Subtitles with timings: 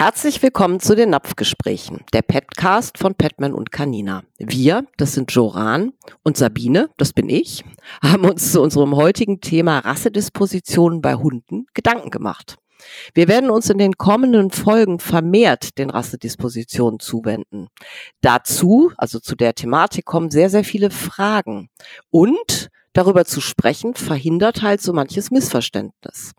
[0.00, 4.22] Herzlich willkommen zu den Napfgesprächen, der Petcast von Petman und Canina.
[4.38, 5.92] Wir, das sind Joran
[6.22, 7.64] und Sabine, das bin ich,
[8.02, 12.56] haben uns zu unserem heutigen Thema Rassedispositionen bei Hunden Gedanken gemacht.
[13.12, 17.68] Wir werden uns in den kommenden Folgen vermehrt den Rassedispositionen zuwenden.
[18.22, 21.68] Dazu, also zu der Thematik, kommen sehr, sehr viele Fragen.
[22.08, 26.32] Und darüber zu sprechen, verhindert halt so manches Missverständnis.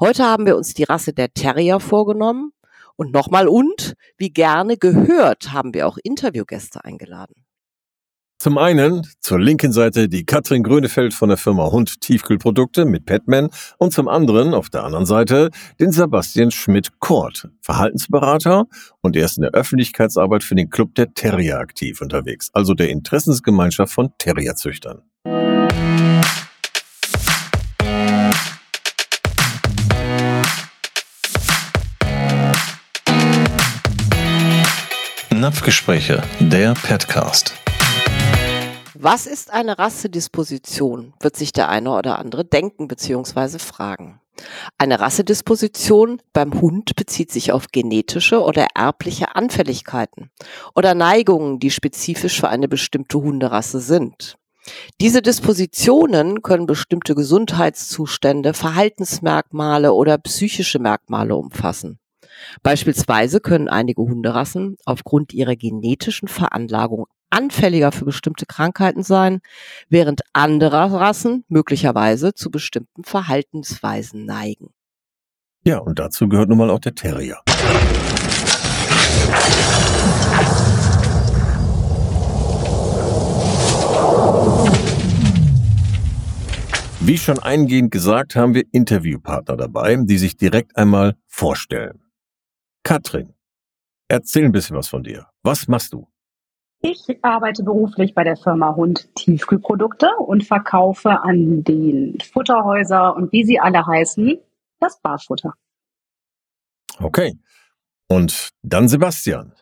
[0.00, 2.54] Heute haben wir uns die Rasse der Terrier vorgenommen
[3.02, 7.34] und nochmal und, wie gerne gehört, haben wir auch Interviewgäste eingeladen.
[8.38, 13.50] Zum einen zur linken Seite die Katrin Grönefeld von der Firma Hund Tiefkühlprodukte mit Petman
[13.78, 18.66] und zum anderen auf der anderen Seite den Sebastian Schmidt-Kort, Verhaltensberater
[19.00, 22.90] und er ist in der Öffentlichkeitsarbeit für den Club der Terrier aktiv unterwegs, also der
[22.90, 25.02] Interessensgemeinschaft von Terrierzüchtern.
[35.42, 37.54] Napfgespräche, der Petcast.
[38.94, 43.58] Was ist eine Rassedisposition, wird sich der eine oder andere denken bzw.
[43.58, 44.20] fragen.
[44.78, 50.30] Eine Rassedisposition beim Hund bezieht sich auf genetische oder erbliche Anfälligkeiten
[50.76, 54.36] oder Neigungen, die spezifisch für eine bestimmte Hunderasse sind.
[55.00, 61.98] Diese Dispositionen können bestimmte Gesundheitszustände, Verhaltensmerkmale oder psychische Merkmale umfassen.
[62.62, 69.40] Beispielsweise können einige Hunderassen aufgrund ihrer genetischen Veranlagung anfälliger für bestimmte Krankheiten sein,
[69.88, 74.68] während andere Rassen möglicherweise zu bestimmten Verhaltensweisen neigen.
[75.64, 77.38] Ja, und dazu gehört nun mal auch der Terrier.
[87.04, 92.01] Wie schon eingehend gesagt, haben wir Interviewpartner dabei, die sich direkt einmal vorstellen.
[92.82, 93.34] Katrin,
[94.08, 95.28] erzähl ein bisschen was von dir.
[95.42, 96.08] Was machst du?
[96.80, 103.44] Ich arbeite beruflich bei der Firma Hund Tiefkühlprodukte und verkaufe an den Futterhäuser und wie
[103.44, 104.36] sie alle heißen,
[104.80, 105.54] das Barfutter.
[106.98, 107.38] Okay.
[108.08, 109.52] Und dann Sebastian,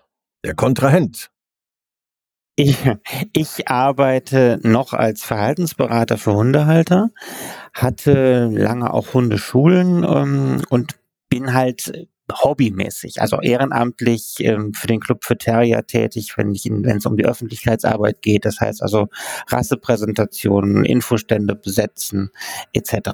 [0.44, 1.30] der Kontrahent.
[2.56, 2.78] Ich,
[3.32, 7.10] ich arbeite noch als Verhaltensberater für Hundehalter,
[7.74, 10.98] hatte lange auch Hundeschulen ähm, und
[11.28, 17.06] bin halt hobbymäßig, also ehrenamtlich ähm, für den Club für Terrier tätig, wenn wenn es
[17.06, 18.44] um die Öffentlichkeitsarbeit geht.
[18.44, 19.08] Das heißt also
[19.48, 22.30] Rassepräsentationen, Infostände besetzen
[22.72, 23.10] etc.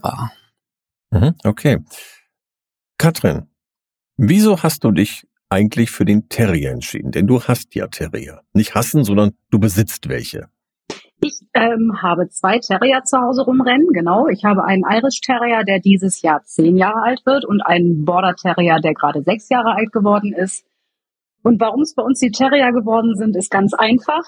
[1.11, 1.79] Mhm, okay.
[2.99, 3.49] Katrin,
[4.17, 7.13] wieso hast du dich eigentlich für den Terrier entschieden?
[7.13, 8.43] Denn du hast ja Terrier.
[8.53, 10.49] Nicht hassen, sondern du besitzt welche.
[11.21, 14.29] Ich ähm, habe zwei Terrier zu Hause rumrennen, genau.
[14.29, 18.35] Ich habe einen Irish Terrier, der dieses Jahr zehn Jahre alt wird und einen Border
[18.35, 20.65] Terrier, der gerade sechs Jahre alt geworden ist.
[21.43, 24.25] Und warum es bei uns die Terrier geworden sind, ist ganz einfach.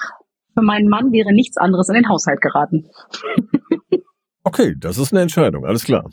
[0.55, 2.89] Für meinen Mann wäre nichts anderes in den Haushalt geraten.
[4.45, 6.09] okay, das ist eine Entscheidung, alles klar.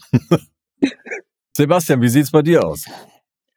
[1.53, 2.85] Sebastian, wie sieht's bei dir aus?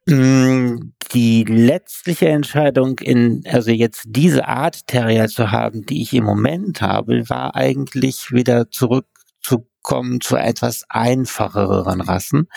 [0.09, 6.25] Mm, die letztliche Entscheidung in, also jetzt diese Art Terrier zu haben, die ich im
[6.25, 12.49] Moment habe, war eigentlich wieder zurückzukommen zu etwas einfacheren Rassen.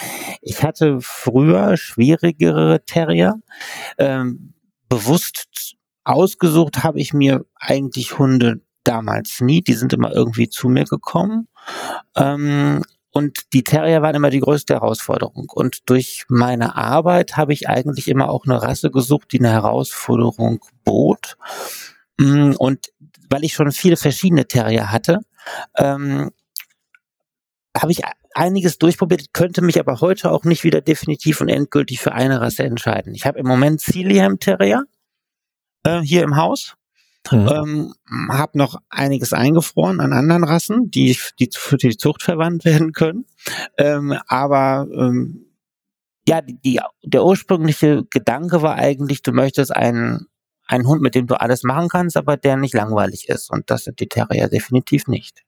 [0.42, 3.36] Ich hatte früher schwierigere Terrier.
[3.98, 4.54] Ähm,
[4.88, 5.76] bewusst
[6.06, 9.62] ausgesucht habe ich mir eigentlich Hunde damals nie.
[9.62, 11.50] Die sind immer irgendwie zu mir gekommen.
[12.16, 15.50] Ähm, und die Terrier waren immer die größte Herausforderung.
[15.54, 20.64] Und durch meine Arbeit habe ich eigentlich immer auch eine Rasse gesucht, die eine Herausforderung
[20.86, 21.38] bot.
[22.18, 22.88] Mm, und
[23.30, 25.20] weil ich schon viele verschiedene Terrier hatte,
[25.78, 26.32] ähm,
[27.78, 28.02] habe ich
[28.34, 32.64] einiges durchprobiert, könnte mich aber heute auch nicht wieder definitiv und endgültig für eine Rasse
[32.64, 33.14] entscheiden.
[33.14, 34.84] Ich habe im Moment Sealyham Terrier
[35.84, 36.76] äh, hier im Haus.
[37.30, 37.48] Mhm.
[37.50, 37.94] Ähm,
[38.32, 43.26] habe noch einiges eingefroren an anderen Rassen, die, die für die Zucht verwandt werden können.
[43.78, 45.46] Ähm, aber ähm,
[46.28, 50.28] ja, die, die, der ursprüngliche Gedanke war eigentlich, du möchtest einen,
[50.66, 53.52] einen Hund, mit dem du alles machen kannst, aber der nicht langweilig ist.
[53.52, 55.44] Und das sind die Terrier definitiv nicht.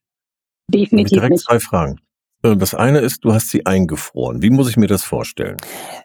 [0.68, 1.46] Definitiv direkt nicht.
[1.46, 2.00] zwei Fragen.
[2.44, 4.42] Äh, das eine ist, du hast sie eingefroren.
[4.42, 5.58] Wie muss ich mir das vorstellen?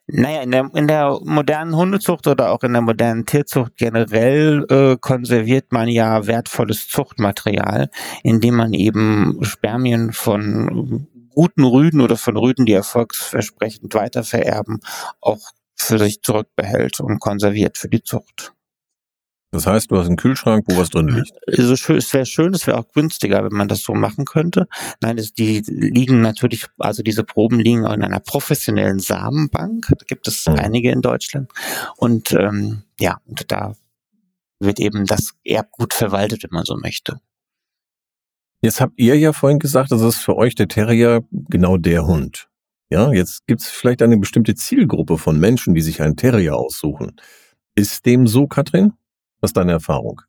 [0.07, 4.97] Naja, in der, in der modernen Hundezucht oder auch in der modernen Tierzucht generell äh,
[4.99, 7.91] konserviert man ja wertvolles Zuchtmaterial,
[8.23, 14.81] indem man eben Spermien von guten Rüden oder von Rüden, die erfolgsversprechend weitervererben,
[15.21, 18.53] auch für sich zurückbehält und konserviert für die Zucht.
[19.51, 21.33] Das heißt, du hast einen Kühlschrank, wo was drin liegt.
[21.47, 24.69] Also es wäre schön, es wäre auch günstiger, wenn man das so machen könnte.
[25.01, 29.87] Nein, es, die liegen natürlich, also diese Proben liegen in einer professionellen Samenbank.
[29.89, 30.57] Da gibt es Mhm.
[30.57, 31.51] einige in Deutschland.
[31.97, 33.75] Und ähm, ja, und da
[34.61, 37.21] wird eben das Erbgut verwaltet, wenn man so möchte.
[38.61, 42.49] Jetzt habt ihr ja vorhin gesagt, das ist für euch der Terrier genau der Hund.
[42.91, 47.17] Ja, jetzt gibt es vielleicht eine bestimmte Zielgruppe von Menschen, die sich einen Terrier aussuchen.
[47.75, 48.95] Ist dem so, Katrin?
[49.41, 50.23] Was ist deine Erfahrung?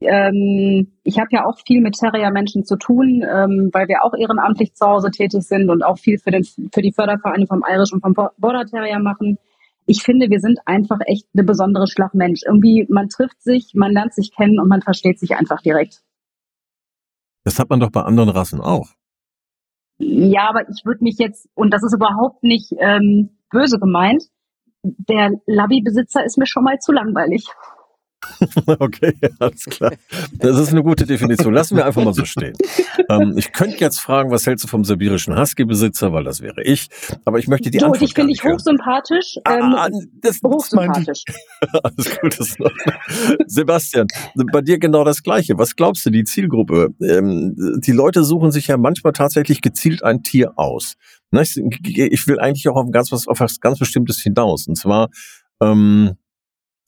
[0.00, 4.74] Ähm, ich habe ja auch viel mit Terrier-Menschen zu tun, ähm, weil wir auch ehrenamtlich
[4.74, 8.02] zu Hause tätig sind und auch viel für, den, für die Fördervereine vom Irish und
[8.02, 9.38] vom Bo- Border Terrier machen.
[9.86, 12.42] Ich finde, wir sind einfach echt eine besondere Schlagmensch.
[12.44, 16.02] Irgendwie, man trifft sich, man lernt sich kennen und man versteht sich einfach direkt.
[17.44, 18.88] Das hat man doch bei anderen Rassen auch.
[19.98, 24.24] Ja, aber ich würde mich jetzt, und das ist überhaupt nicht ähm, böse gemeint,
[24.82, 27.46] der Labby-Besitzer ist mir schon mal zu langweilig.
[28.78, 29.92] Okay, alles klar.
[30.32, 31.54] Das ist eine gute Definition.
[31.54, 32.52] Lassen wir einfach mal so stehen.
[33.08, 36.88] Ähm, ich könnte jetzt fragen, was hältst du vom sibirischen Husky-Besitzer, weil das wäre ich.
[37.24, 38.54] Aber ich möchte die du, Antwort dich finde ich nicht hören.
[38.54, 39.36] hochsympathisch.
[39.46, 39.88] Ähm, Ah,
[40.20, 41.22] das, hochsympathisch.
[41.82, 42.38] Alles gut.
[42.38, 42.56] Das.
[43.46, 44.06] Sebastian,
[44.52, 45.58] bei dir genau das Gleiche.
[45.58, 46.90] Was glaubst du, die Zielgruppe?
[47.00, 50.94] Ähm, die Leute suchen sich ja manchmal tatsächlich gezielt ein Tier aus.
[51.32, 54.66] Ich ich will eigentlich auch auf ganz was, auf was ganz Bestimmtes hinaus.
[54.66, 55.08] Und zwar,
[55.60, 56.12] ähm,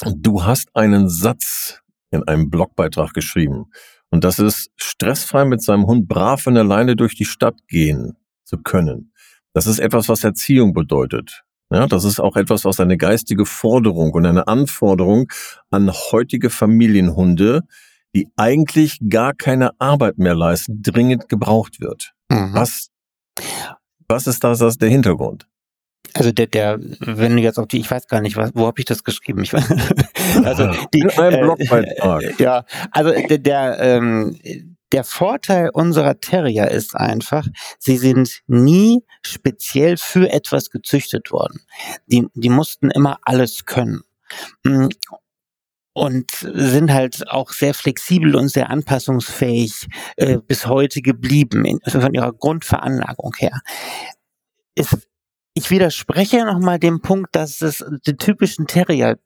[0.05, 1.81] du hast einen Satz
[2.11, 3.67] in einem Blogbeitrag geschrieben.
[4.11, 8.59] Und das ist, stressfrei mit seinem Hund brav von alleine durch die Stadt gehen zu
[8.59, 9.13] können.
[9.53, 11.45] Das ist etwas, was Erziehung bedeutet.
[11.71, 15.31] Ja, das ist auch etwas, was eine geistige Forderung und eine Anforderung
[15.71, 17.63] an heutige Familienhunde,
[18.15, 22.15] die eigentlich gar keine Arbeit mehr leisten, dringend gebraucht wird.
[22.31, 22.55] Mhm.
[22.55, 22.89] Was,
[24.09, 25.47] was ist ist der Hintergrund?
[26.15, 28.81] Also der, der, wenn du jetzt auf die, ich weiß gar nicht, was, wo habe
[28.81, 29.43] ich das geschrieben?
[29.43, 29.55] Ich,
[30.45, 32.23] also die, In einem äh, Blogbeitrag.
[32.41, 34.39] ja, also der, der, ähm,
[34.93, 37.47] der Vorteil unserer Terrier ist einfach,
[37.79, 41.61] sie sind nie speziell für etwas gezüchtet worden.
[42.07, 44.03] Die, die mussten immer alles können.
[44.65, 44.89] Mm,
[45.93, 52.15] Und sind halt auch sehr flexibel und sehr anpassungsfähig äh, bis heute geblieben, in, von
[52.15, 53.61] ihrer Grundveranlagung her.
[54.75, 55.09] Ist,
[55.59, 59.19] ich widerspreche nochmal dem Punkt, dass es den typischen Terrier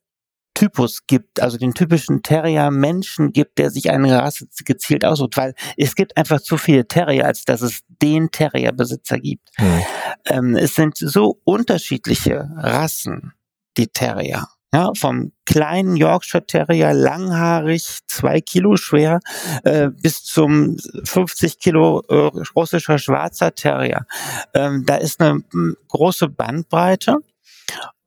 [0.55, 5.95] Typus gibt, also den typischen Terrier-Menschen gibt, der sich eine Rasse gezielt aussucht, weil es
[5.95, 9.49] gibt einfach zu viele Terrier, als dass es den Terrier-Besitzer gibt.
[9.57, 9.83] Hm.
[10.27, 13.33] Ähm, es sind so unterschiedliche Rassen,
[13.77, 14.47] die Terrier.
[14.75, 19.21] Ja, vom kleinen Yorkshire Terrier, langhaarig, zwei Kilo schwer,
[19.65, 24.07] äh, bis zum 50 Kilo äh, russischer schwarzer Terrier.
[24.55, 27.19] Ähm, da ist eine m, große Bandbreite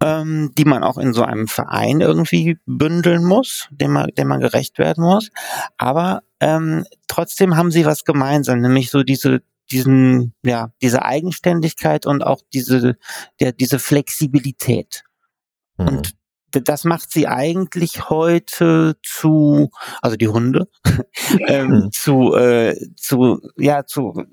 [0.02, 4.40] ähm, die man auch in so einem Verein irgendwie bündeln muss, dem man, dem man
[4.40, 5.30] gerecht werden muss.
[5.78, 9.42] Aber ähm, trotzdem haben sie was gemeinsam, nämlich so diese
[9.72, 12.98] diesen ja diese Eigenständigkeit und auch diese
[13.40, 15.04] der diese Flexibilität.
[15.78, 15.88] Mhm.
[15.88, 16.16] Und
[16.62, 19.70] das macht sie eigentlich heute zu,
[20.02, 20.68] also die Hunde,
[21.48, 21.92] ähm, Mhm.
[21.92, 24.24] zu, äh, zu, ja, zu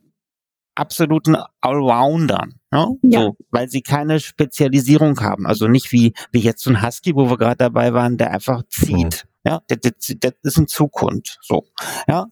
[0.74, 2.88] absoluten Allroundern, ja?
[3.02, 3.20] Ja.
[3.20, 5.46] So, weil sie keine Spezialisierung haben.
[5.46, 8.62] Also nicht wie, wie jetzt so ein Husky, wo wir gerade dabei waren, der einfach
[8.68, 9.26] zieht.
[9.44, 9.92] Ja, der, der,
[10.22, 11.64] der ist ein Zughund, so,
[12.06, 12.26] ja,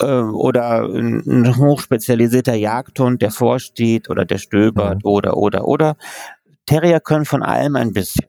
[0.00, 5.10] äh, oder ein, ein hochspezialisierter Jagdhund, der vorsteht oder der stöbert Mhm.
[5.10, 5.96] oder oder oder.
[6.66, 8.26] Terrier können von allem ein bisschen.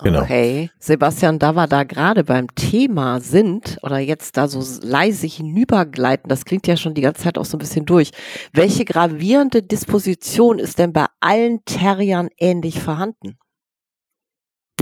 [0.00, 0.22] Genau.
[0.22, 0.70] Okay.
[0.78, 6.44] Sebastian, da wir da gerade beim Thema sind oder jetzt da so leise hinübergleiten, das
[6.44, 8.12] klingt ja schon die ganze Zeit auch so ein bisschen durch.
[8.52, 13.38] Welche gravierende Disposition ist denn bei allen Terriern ähnlich vorhanden?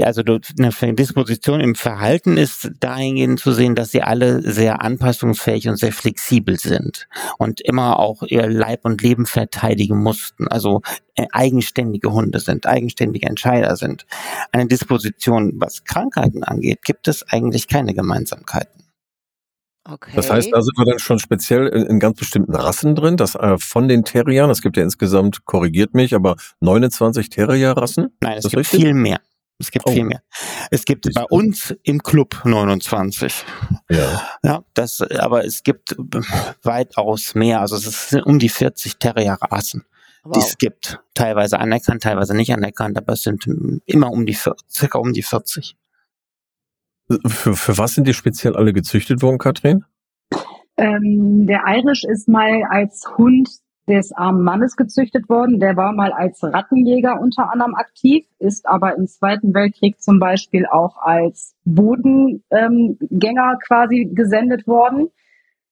[0.03, 5.77] Also eine Disposition im Verhalten ist dahingehend zu sehen, dass sie alle sehr anpassungsfähig und
[5.77, 10.49] sehr flexibel sind und immer auch ihr Leib und Leben verteidigen mussten.
[10.49, 10.83] Also
[11.15, 14.07] äh, eigenständige Hunde sind, eigenständige Entscheider sind.
[14.53, 18.87] Eine Disposition, was Krankheiten angeht, gibt es eigentlich keine Gemeinsamkeiten.
[19.89, 20.13] Okay.
[20.17, 23.57] Das heißt, da sind wir dann schon speziell in, ganz bestimmten Rassen drin, dass äh,
[23.59, 28.09] von den Terriern, es gibt ja insgesamt, korrigiert mich, aber 29 Terrierrassen.
[28.21, 28.81] Nein, es Das gibt richtig?
[28.81, 29.21] viel mehr.
[29.59, 29.93] Es gibt Oh.
[29.93, 30.23] viel mehr.
[30.71, 33.45] Es gibt bei uns im Club 29.
[33.89, 34.23] Ja.
[34.43, 35.97] Ja, das, aber es gibt
[36.63, 37.61] weitaus mehr.
[37.61, 39.85] Also es sind um die 40 Terrierrassen,
[40.25, 40.37] die wow.
[40.37, 41.01] es gibt.
[41.15, 45.13] Teilweise anerkannt, teilweise nicht anerkannt, aber es sind mm, immer um die 40, circa um
[45.13, 45.77] die 40.
[47.27, 49.85] Für, für was sind die speziell alle gezüchtet worden, Katrin?
[50.77, 53.49] Ähm, der Irish ist mal als Hund
[53.89, 55.61] des armen Mannes gezüchtet worden.
[55.61, 60.67] Der war mal als Rattenjäger unter anderem aktiv, ist aber im Zweiten Weltkrieg zum Beispiel
[60.67, 65.09] auch als Bodengänger ähm, quasi gesendet worden,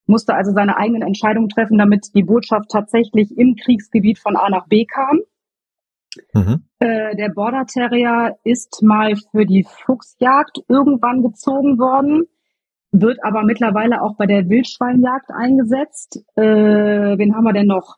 [0.07, 4.69] musste also seine eigenen Entscheidungen treffen, damit die Botschaft tatsächlich im Kriegsgebiet von A nach
[4.69, 5.21] B kam.
[6.33, 6.65] Mhm.
[6.79, 12.29] Äh, der Border Terrier ist mal für die Fuchsjagd irgendwann gezogen worden
[12.95, 16.25] wird aber mittlerweile auch bei der Wildschweinjagd eingesetzt.
[16.37, 16.43] Äh,
[17.19, 17.97] wen haben wir denn noch?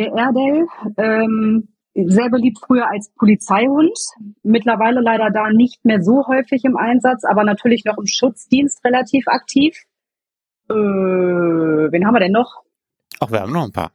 [0.00, 0.66] Der Erdel,
[0.96, 3.98] ähm, sehr beliebt früher als Polizeihund,
[4.42, 9.28] mittlerweile leider da nicht mehr so häufig im Einsatz, aber natürlich noch im Schutzdienst relativ
[9.28, 9.76] aktiv.
[10.70, 12.62] Äh, wen haben wir denn noch?
[13.22, 13.92] Ach, wir haben noch ein paar.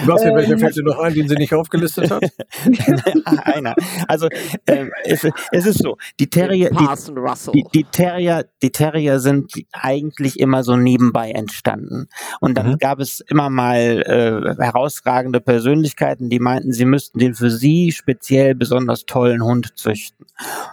[0.00, 2.22] Sebastian, welcher fällt dir noch ein, den sie nicht aufgelistet hat?
[3.44, 3.74] Einer.
[4.08, 4.28] Also
[4.66, 10.38] äh, es, es, ist so, die Terrier, die, die, die, Terrier, die Terrier sind eigentlich
[10.38, 12.06] immer so nebenbei entstanden.
[12.40, 12.78] Und dann mhm.
[12.78, 18.54] gab es immer mal äh, herausragende Persönlichkeiten, die meinten, sie müssten den für sie speziell
[18.54, 20.26] besonders tollen Hund züchten.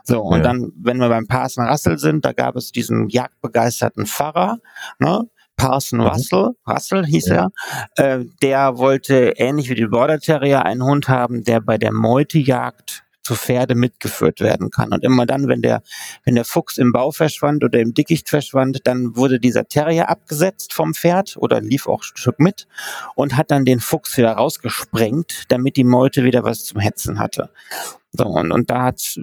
[0.03, 0.43] So, und ja.
[0.43, 4.59] dann, wenn wir beim Parson Russell sind, da gab es diesen jagdbegeisterten Pfarrer,
[4.99, 5.27] ne?
[5.57, 6.05] Parson mhm.
[6.05, 7.49] Russell, Russell hieß ja.
[7.95, 11.91] er, äh, der wollte ähnlich wie die Border Terrier einen Hund haben, der bei der
[11.91, 14.93] Meutejagd zu Pferde mitgeführt werden kann.
[14.93, 15.83] Und immer dann, wenn der,
[16.23, 20.71] wenn der Fuchs im Bau verschwand oder im Dickicht verschwand, dann wurde dieser Terrier abgesetzt
[20.71, 22.67] vom Pferd oder lief auch ein Stück mit
[23.15, 27.49] und hat dann den Fuchs wieder rausgesprengt, damit die Meute wieder was zum Hetzen hatte.
[28.13, 29.19] So, und, und da hat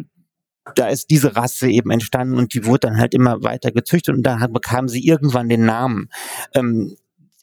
[0.74, 4.22] da ist diese Rasse eben entstanden und die wurde dann halt immer weiter gezüchtet und
[4.22, 6.08] dann bekam sie irgendwann den Namen.
[6.54, 6.96] Ähm,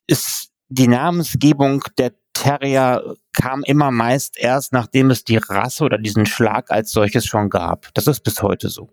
[0.07, 6.25] ist die Namensgebung der Terrier kam immer meist erst, nachdem es die Rasse oder diesen
[6.25, 7.93] Schlag als solches schon gab.
[7.93, 8.89] Das ist bis heute so.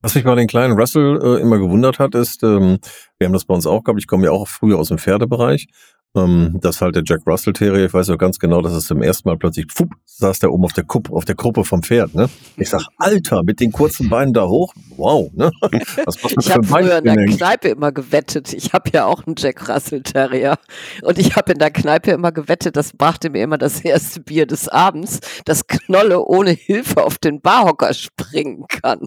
[0.00, 2.78] Was mich bei den kleinen Russell äh, immer gewundert hat, ist, ähm,
[3.18, 5.68] wir haben das bei uns auch gehabt, ich komme ja auch früher aus dem Pferdebereich
[6.16, 9.02] ähm, dass halt der Jack Russell Terrier, ich weiß noch ganz genau, dass es zum
[9.02, 12.14] ersten Mal plötzlich, pfup, saß der oben auf der Kuppe, auf der Gruppe vom Pferd,
[12.14, 12.28] ne?
[12.56, 15.50] Ich sag, Alter, mit den kurzen Beinen da hoch, wow, ne?
[16.04, 18.52] Was ich habe früher in der Kneipe immer gewettet.
[18.52, 20.56] Ich habe ja auch einen Jack Russell Terrier
[21.02, 24.46] und ich habe in der Kneipe immer gewettet, das brachte mir immer das erste Bier
[24.46, 29.06] des Abends, dass Knolle ohne Hilfe auf den Barhocker springen kann.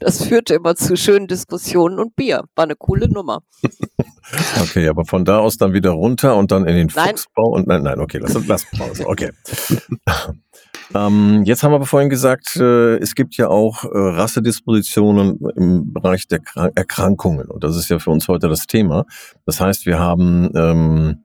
[0.00, 2.44] Das führte immer zu schönen Diskussionen und Bier.
[2.56, 3.42] War eine coole Nummer.
[4.60, 7.10] Okay, aber von da aus dann wieder runter und dann in den nein.
[7.10, 9.06] Fuchsbau und nein, nein, okay, lass, lass Pause.
[9.06, 9.30] Okay.
[10.94, 15.92] ähm, jetzt haben wir aber vorhin gesagt, äh, es gibt ja auch äh, Rassedispositionen im
[15.92, 19.04] Bereich der Krank Erkrankungen und das ist ja für uns heute das Thema.
[19.46, 21.24] Das heißt, wir haben ähm,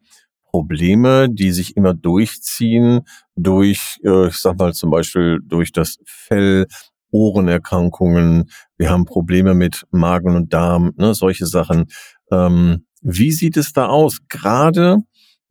[0.52, 3.02] Probleme, die sich immer durchziehen
[3.36, 6.68] durch, äh, ich sag mal zum Beispiel durch das Fell,
[7.12, 11.88] Ohrenerkrankungen, wir haben Probleme mit Magen und Darm, ne, solche Sachen.
[12.32, 14.20] Ähm, wie sieht es da aus?
[14.28, 14.98] Gerade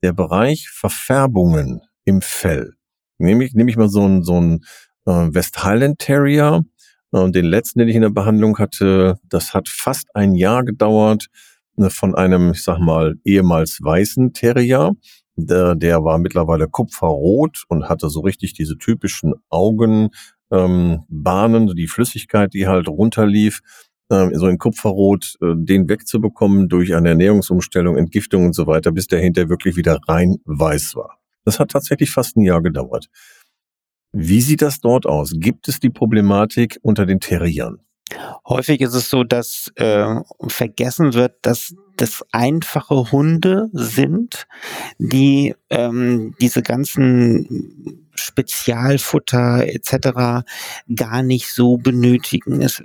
[0.02, 2.74] der Bereich Verfärbungen im Fell.
[3.18, 4.64] Nehme ich, nehme ich mal so einen, so einen
[5.06, 6.62] äh, West Highland Terrier.
[7.10, 11.28] Und den letzten, den ich in der Behandlung hatte, das hat fast ein Jahr gedauert
[11.76, 14.92] ne, von einem, ich sag mal, ehemals weißen Terrier.
[15.36, 20.10] Der, der war mittlerweile kupferrot und hatte so richtig diese typischen Augenbahnen,
[20.50, 23.60] ähm, die Flüssigkeit, die halt runterlief
[24.10, 29.06] äh, so in Kupferrot, äh, den wegzubekommen durch eine Ernährungsumstellung, Entgiftung und so weiter, bis
[29.06, 31.18] der hinter wirklich wieder rein weiß war.
[31.44, 33.08] Das hat tatsächlich fast ein Jahr gedauert.
[34.12, 35.32] Wie sieht das dort aus?
[35.36, 37.80] Gibt es die Problematik unter den Terriern?
[38.46, 44.46] Häufig ist es so, dass äh, vergessen wird, dass das einfache Hunde sind,
[44.98, 50.44] die ähm, diese ganzen Spezialfutter etc.
[50.94, 52.62] gar nicht so benötigen.
[52.62, 52.82] Es,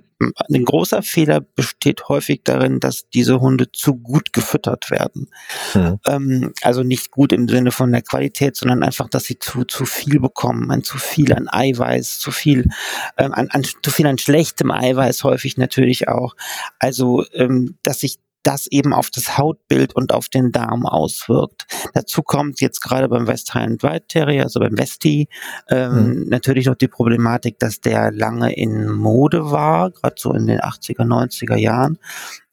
[0.54, 5.30] ein großer Fehler besteht häufig darin, dass diese Hunde zu gut gefüttert werden.
[5.74, 6.00] Mhm.
[6.08, 9.86] Ähm, also nicht gut im Sinne von der Qualität, sondern einfach, dass sie zu, zu
[9.86, 12.70] viel bekommen, an zu viel an Eiweiß, zu viel,
[13.18, 16.36] ähm, an, an, zu viel an schlechtem Eiweiß häufig natürlich auch.
[16.80, 21.66] Also, ähm, dass sich das eben auf das Hautbild und auf den Darm auswirkt.
[21.94, 25.30] Dazu kommt jetzt gerade beim West Highland White Terrier, also beim Westie,
[25.70, 26.30] ähm, mhm.
[26.30, 31.06] natürlich noch die Problematik, dass der lange in Mode war, gerade so in den 80er,
[31.06, 31.98] 90er Jahren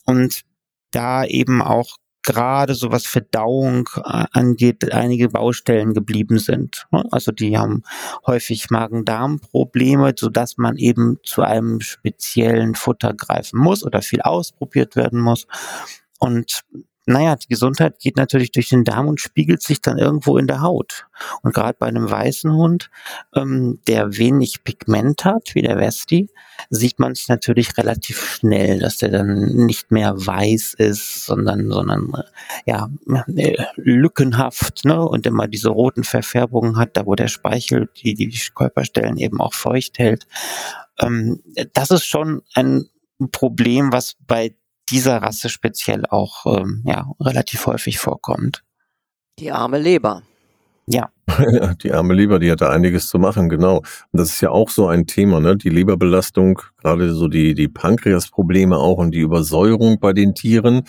[0.06, 0.42] und
[0.92, 6.86] da eben auch gerade so was Verdauung äh, angeht, einige Baustellen geblieben sind.
[6.90, 7.04] Ne?
[7.10, 7.82] Also die haben
[8.26, 14.96] häufig Magen-Darm-Probleme, so dass man eben zu einem speziellen Futter greifen muss oder viel ausprobiert
[14.96, 15.46] werden muss.
[16.18, 16.62] Und
[17.10, 20.60] naja, die Gesundheit geht natürlich durch den Darm und spiegelt sich dann irgendwo in der
[20.60, 21.06] Haut.
[21.42, 22.90] Und gerade bei einem weißen Hund,
[23.34, 26.30] ähm, der wenig Pigment hat, wie der Westi,
[26.70, 32.12] sieht man es natürlich relativ schnell, dass der dann nicht mehr weiß ist, sondern, sondern
[32.64, 32.88] ja,
[33.36, 35.00] äh, lückenhaft ne?
[35.00, 39.54] und immer diese roten Verfärbungen hat, da wo der Speichel die, die Körperstellen eben auch
[39.54, 40.26] feucht hält.
[41.00, 42.88] Ähm, das ist schon ein
[43.32, 44.54] Problem, was bei
[44.90, 48.62] dieser Rasse speziell auch ähm, ja, relativ häufig vorkommt.
[49.38, 50.22] Die arme Leber.
[50.86, 51.10] Ja.
[51.52, 51.74] ja.
[51.74, 53.78] Die arme Leber, die hat da einiges zu machen, genau.
[53.78, 55.56] Und das ist ja auch so ein Thema, ne?
[55.56, 60.82] Die Leberbelastung, gerade so die, die Pankreasprobleme auch und die Übersäuerung bei den Tieren.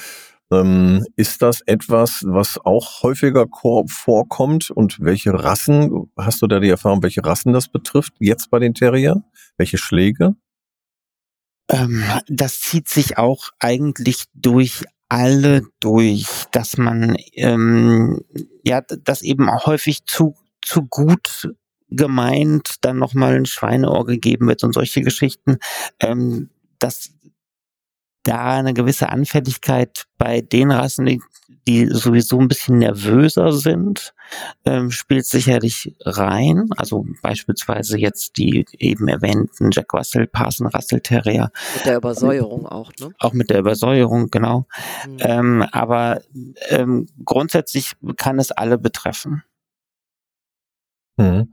[0.51, 3.45] Ähm, ist das etwas, was auch häufiger
[3.87, 4.69] vorkommt?
[4.69, 8.73] Und welche Rassen, hast du da die Erfahrung, welche Rassen das betrifft, jetzt bei den
[8.73, 9.23] Terrier?
[9.57, 10.35] Welche Schläge?
[11.71, 18.21] Ähm, das zieht sich auch eigentlich durch alle durch, dass man ähm,
[18.63, 21.49] ja das eben auch häufig zu zu gut
[21.89, 25.57] gemeint dann nochmal ein Schweineohr gegeben wird und solche Geschichten,
[25.99, 26.49] ähm,
[26.79, 27.11] dass
[28.23, 31.21] da eine gewisse Anfälligkeit bei den Rassen,
[31.67, 34.13] die, sowieso ein bisschen nervöser sind,
[34.65, 36.69] ähm, spielt sicherlich rein.
[36.77, 41.51] Also beispielsweise jetzt die eben erwähnten Jack Russell, Parson Russell Terrier.
[41.75, 43.11] Mit der Übersäuerung auch, ne?
[43.19, 44.67] Auch mit der Übersäuerung, genau.
[45.07, 45.17] Mhm.
[45.19, 46.21] Ähm, aber
[46.69, 49.43] ähm, grundsätzlich kann es alle betreffen.
[51.17, 51.51] Mhm.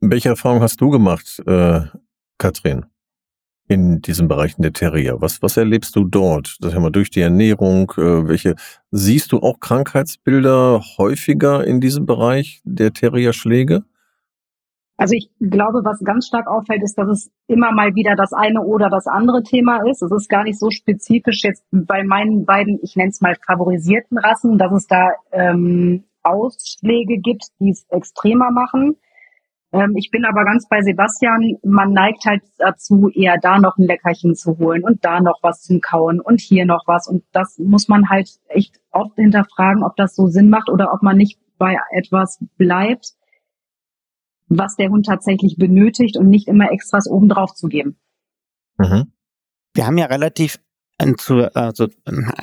[0.00, 1.82] Welche Erfahrung hast du gemacht, äh,
[2.38, 2.86] Katrin?
[3.68, 5.20] In diesen Bereichen der Terrier?
[5.20, 6.56] Was, was erlebst du dort?
[6.60, 7.92] Das haben wir durch die Ernährung.
[7.96, 8.54] Äh, welche
[8.90, 13.84] siehst du auch Krankheitsbilder häufiger in diesem Bereich der Terrierschläge?
[14.96, 18.60] Also ich glaube, was ganz stark auffällt, ist, dass es immer mal wieder das eine
[18.60, 20.02] oder das andere Thema ist.
[20.02, 24.18] Es ist gar nicht so spezifisch jetzt bei meinen beiden, ich nenne es mal favorisierten
[24.18, 28.96] Rassen, dass es da ähm, Ausschläge gibt, die es extremer machen.
[29.74, 31.58] Ähm, ich bin aber ganz bei Sebastian.
[31.64, 35.62] Man neigt halt dazu, eher da noch ein Leckerchen zu holen und da noch was
[35.62, 37.08] zum Kauen und hier noch was.
[37.08, 41.02] Und das muss man halt echt oft hinterfragen, ob das so Sinn macht oder ob
[41.02, 43.14] man nicht bei etwas bleibt,
[44.46, 47.98] was der Hund tatsächlich benötigt und nicht immer extras obendrauf zu geben.
[48.78, 49.12] Mhm.
[49.74, 50.60] Wir haben ja relativ
[51.18, 51.88] zu, also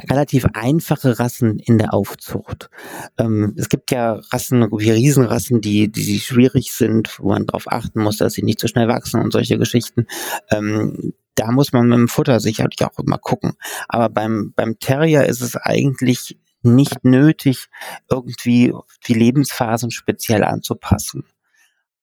[0.10, 2.70] relativ einfache Rassen in der Aufzucht.
[3.18, 8.02] Ähm, es gibt ja Rassen wie Riesenrassen, die, die schwierig sind, wo man darauf achten
[8.02, 10.06] muss, dass sie nicht so schnell wachsen und solche Geschichten.
[10.50, 13.54] Ähm, da muss man mit dem Futter sicherlich auch immer gucken.
[13.88, 17.68] Aber beim, beim Terrier ist es eigentlich nicht nötig,
[18.10, 18.74] irgendwie
[19.08, 21.24] die Lebensphasen speziell anzupassen.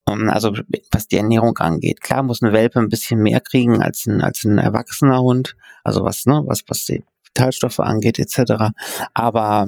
[0.08, 0.52] Ähm, also
[0.90, 2.00] was die Ernährung angeht.
[2.00, 6.04] Klar muss ein Welpe ein bisschen mehr kriegen als ein, als ein erwachsener Hund, also
[6.04, 8.72] was, ne, was, was die Vitalstoffe angeht, etc.
[9.14, 9.66] Aber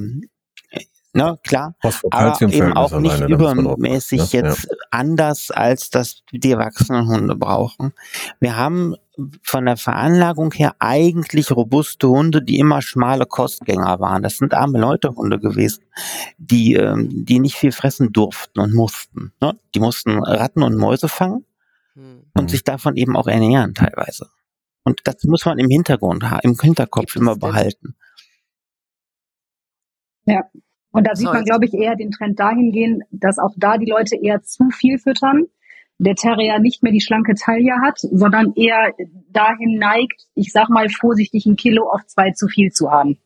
[1.13, 1.75] Ne, klar,
[2.13, 4.29] aber eben auch nicht übermäßig ne?
[4.31, 4.77] jetzt ja.
[4.93, 7.93] anders, als das die erwachsenen Hunde brauchen.
[8.39, 8.95] Wir haben
[9.43, 14.23] von der Veranlagung her eigentlich robuste Hunde, die immer schmale Kostgänger waren.
[14.23, 15.83] Das sind arme Leute Hunde gewesen,
[16.39, 19.33] die, ähm, die nicht viel fressen durften und mussten.
[19.41, 19.59] Ne?
[19.75, 21.45] Die mussten Ratten und Mäuse fangen
[21.95, 22.23] hm.
[22.35, 24.29] und sich davon eben auch ernähren teilweise.
[24.85, 27.97] Und das muss man im Hintergrund, im Hinterkopf immer behalten.
[30.25, 30.45] Ja,
[30.93, 34.17] und da sieht man, glaube ich, eher den Trend dahingehend, dass auch da die Leute
[34.17, 35.47] eher zu viel füttern.
[35.99, 38.93] Der Terrier nicht mehr die schlanke Taille hat, sondern eher
[39.29, 43.19] dahin neigt, ich sag mal vorsichtig ein Kilo auf zwei zu viel zu haben.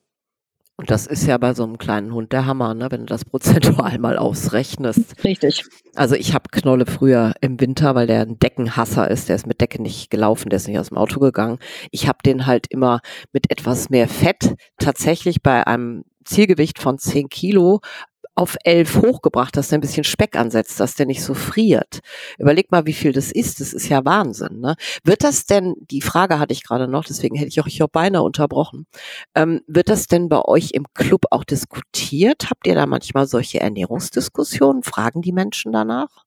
[0.77, 2.91] Und das ist ja bei so einem kleinen Hund der Hammer, ne?
[2.91, 5.23] wenn du das prozentual mal ausrechnest.
[5.23, 5.65] Richtig.
[5.95, 9.61] Also ich habe Knolle früher im Winter, weil der ein Deckenhasser ist, der ist mit
[9.61, 11.59] Decke nicht gelaufen, der ist nicht aus dem Auto gegangen.
[11.93, 13.01] Ich habe den halt immer
[13.33, 17.81] mit etwas mehr Fett tatsächlich bei einem Zielgewicht von 10 Kilo
[18.35, 22.01] auf 11 hochgebracht, dass der ein bisschen Speck ansetzt, dass der nicht so friert.
[22.39, 23.61] Überleg mal, wie viel das ist.
[23.61, 24.61] Das ist ja Wahnsinn.
[24.61, 24.75] Ne?
[25.05, 28.23] Wird das denn, die Frage hatte ich gerade noch, deswegen hätte ich euch auch beinahe
[28.23, 28.87] unterbrochen,
[29.35, 32.51] ähm, wird das denn bei euch im Club auch diskutiert?
[32.51, 34.83] Habt ihr da manchmal solche Ernährungsdiskussionen?
[34.83, 36.25] Fragen die Menschen danach?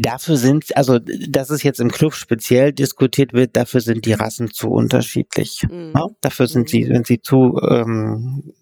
[0.00, 4.50] Dafür sind, also dass es jetzt im Club speziell diskutiert wird, dafür sind die Rassen
[4.50, 5.62] zu unterschiedlich.
[5.70, 5.92] Mhm.
[5.94, 8.54] Ja, dafür sind sie, sind sie zu, ähm,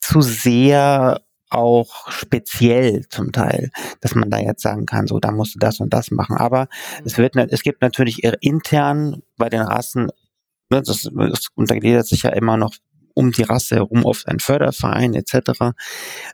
[0.00, 1.20] zu sehr
[1.50, 3.70] auch speziell zum Teil,
[4.00, 6.36] dass man da jetzt sagen kann, so da musst du das und das machen.
[6.36, 7.06] Aber mhm.
[7.06, 10.10] es wird, es gibt natürlich intern bei den Rassen,
[10.70, 12.74] ne, das, das untergliedert sich ja immer noch
[13.14, 15.72] um die Rasse herum oft ein Förderverein etc.,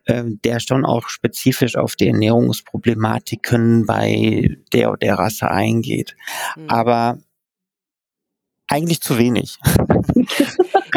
[0.05, 6.17] äh, der schon auch spezifisch auf die Ernährungsproblematiken bei der oder der Rasse eingeht.
[6.57, 6.71] Mhm.
[6.71, 7.19] Aber
[8.69, 9.59] eigentlich zu wenig.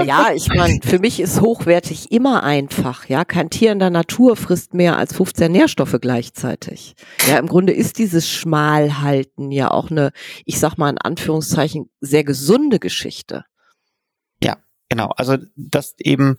[0.05, 3.09] Ja, ich meine, für mich ist hochwertig immer einfach.
[3.09, 6.95] Ja, kein Tier in der Natur frisst mehr als 15 Nährstoffe gleichzeitig.
[7.27, 10.11] Ja, im Grunde ist dieses Schmalhalten ja auch eine,
[10.45, 13.43] ich sag mal in Anführungszeichen, sehr gesunde Geschichte.
[14.89, 15.11] Genau.
[15.15, 16.37] Also das eben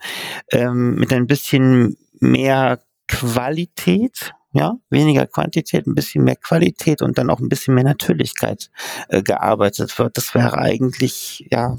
[0.52, 7.30] ähm, mit ein bisschen mehr Qualität ja, weniger Quantität, ein bisschen mehr Qualität und dann
[7.30, 8.70] auch ein bisschen mehr Natürlichkeit
[9.08, 10.16] äh, gearbeitet wird.
[10.16, 11.78] Das wäre eigentlich ja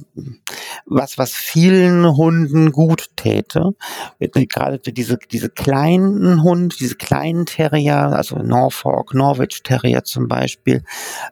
[0.85, 3.71] was, was vielen Hunden gut täte.
[4.19, 10.83] Gerade diese diese kleinen Hunde, diese kleinen Terrier, also Norfolk, Norwich Terrier zum Beispiel,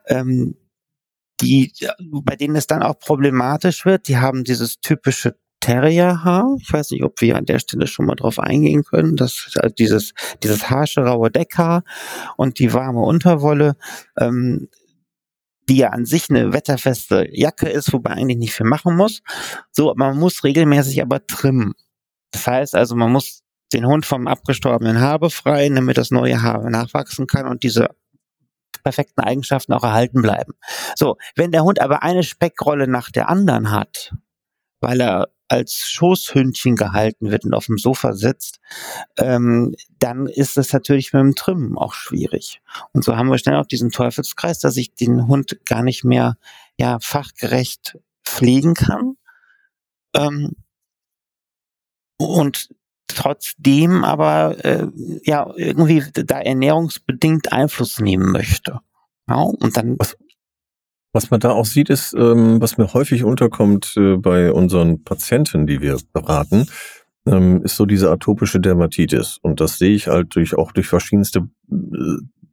[0.08, 0.56] ähm,
[1.42, 1.74] die,
[2.24, 6.56] bei denen es dann auch problematisch wird, die haben dieses typische Terrierhaar.
[6.62, 9.16] Ich weiß nicht, ob wir an der Stelle schon mal drauf eingehen können.
[9.16, 11.84] Das also dieses, dieses harsche, raue Deckhaar
[12.38, 13.76] und die warme Unterwolle,
[14.18, 14.70] ähm,
[15.68, 19.22] die ja an sich eine wetterfeste Jacke ist, wobei eigentlich nicht viel machen muss.
[19.72, 21.74] So, man muss regelmäßig aber trimmen.
[22.32, 23.42] Das heißt also, man muss
[23.74, 27.90] den Hund vom abgestorbenen Haar befreien, damit das neue Haar nachwachsen kann und diese
[28.84, 30.54] perfekten Eigenschaften auch erhalten bleiben.
[30.96, 34.14] So, wenn der Hund aber eine Speckrolle nach der anderen hat,
[34.82, 38.60] weil er als Schoßhündchen gehalten wird und auf dem Sofa sitzt,
[39.18, 42.62] ähm, dann ist es natürlich mit dem Trimmen auch schwierig.
[42.94, 46.38] Und so haben wir schnell auch diesen Teufelskreis, dass ich den Hund gar nicht mehr
[46.78, 49.16] ja fachgerecht pflegen kann.
[50.16, 50.56] Ähm,
[52.18, 52.70] und
[53.16, 54.88] trotzdem aber äh,
[55.24, 58.80] ja irgendwie da ernährungsbedingt Einfluss nehmen möchte.
[59.28, 60.18] Ja, und dann was,
[61.12, 65.66] was man da auch sieht, ist, ähm, was mir häufig unterkommt äh, bei unseren Patienten,
[65.66, 66.68] die wir beraten,
[67.26, 69.40] ähm, ist so diese atopische Dermatitis.
[69.42, 71.76] Und das sehe ich halt durch auch durch verschiedenste äh,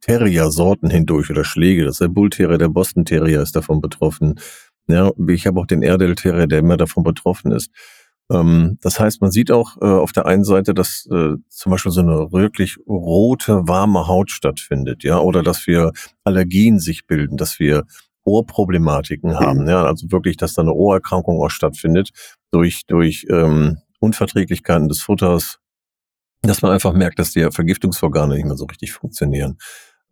[0.01, 1.83] Terrier-Sorten hindurch oder Schläge.
[1.83, 4.39] Das ist der Bull Terrier, der Boston Terrier ist davon betroffen.
[4.87, 7.71] Ja, ich habe auch den Erdel Terrier, der immer davon betroffen ist.
[8.31, 11.91] Ähm, das heißt, man sieht auch äh, auf der einen Seite, dass äh, zum Beispiel
[11.91, 15.91] so eine wirklich rote, warme Haut stattfindet, ja, oder dass wir
[16.23, 17.85] Allergien sich bilden, dass wir
[18.23, 19.61] Ohrproblematiken haben.
[19.61, 19.69] Mhm.
[19.69, 22.09] Ja, also wirklich, dass da eine Ohrerkrankung auch stattfindet
[22.51, 25.59] durch, durch ähm, Unverträglichkeiten des Futters,
[26.41, 29.57] dass man einfach merkt, dass die Vergiftungsorgane nicht mehr so richtig funktionieren.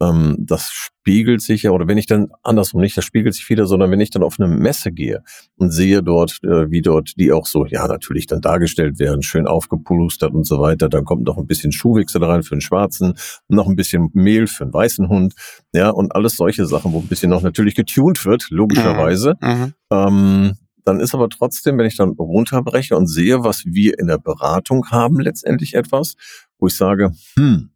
[0.01, 3.65] Ähm, das spiegelt sich ja, oder wenn ich dann andersrum nicht, das spiegelt sich wieder,
[3.65, 5.23] sondern wenn ich dann auf eine Messe gehe
[5.55, 9.47] und sehe dort, äh, wie dort die auch so, ja, natürlich dann dargestellt werden, schön
[9.47, 13.13] aufgepulustert und so weiter, dann kommt noch ein bisschen Schuhwechsel rein für den schwarzen,
[13.47, 15.33] noch ein bisschen Mehl für den weißen Hund,
[15.73, 19.35] ja, und alles solche Sachen, wo ein bisschen noch natürlich getuned wird, logischerweise.
[19.41, 19.49] Mhm.
[19.49, 19.73] mhm.
[19.91, 20.53] Ähm,
[20.85, 24.91] dann ist aber trotzdem, wenn ich dann runterbreche und sehe, was wir in der Beratung
[24.91, 26.15] haben, letztendlich etwas,
[26.59, 27.71] wo ich sage, hm,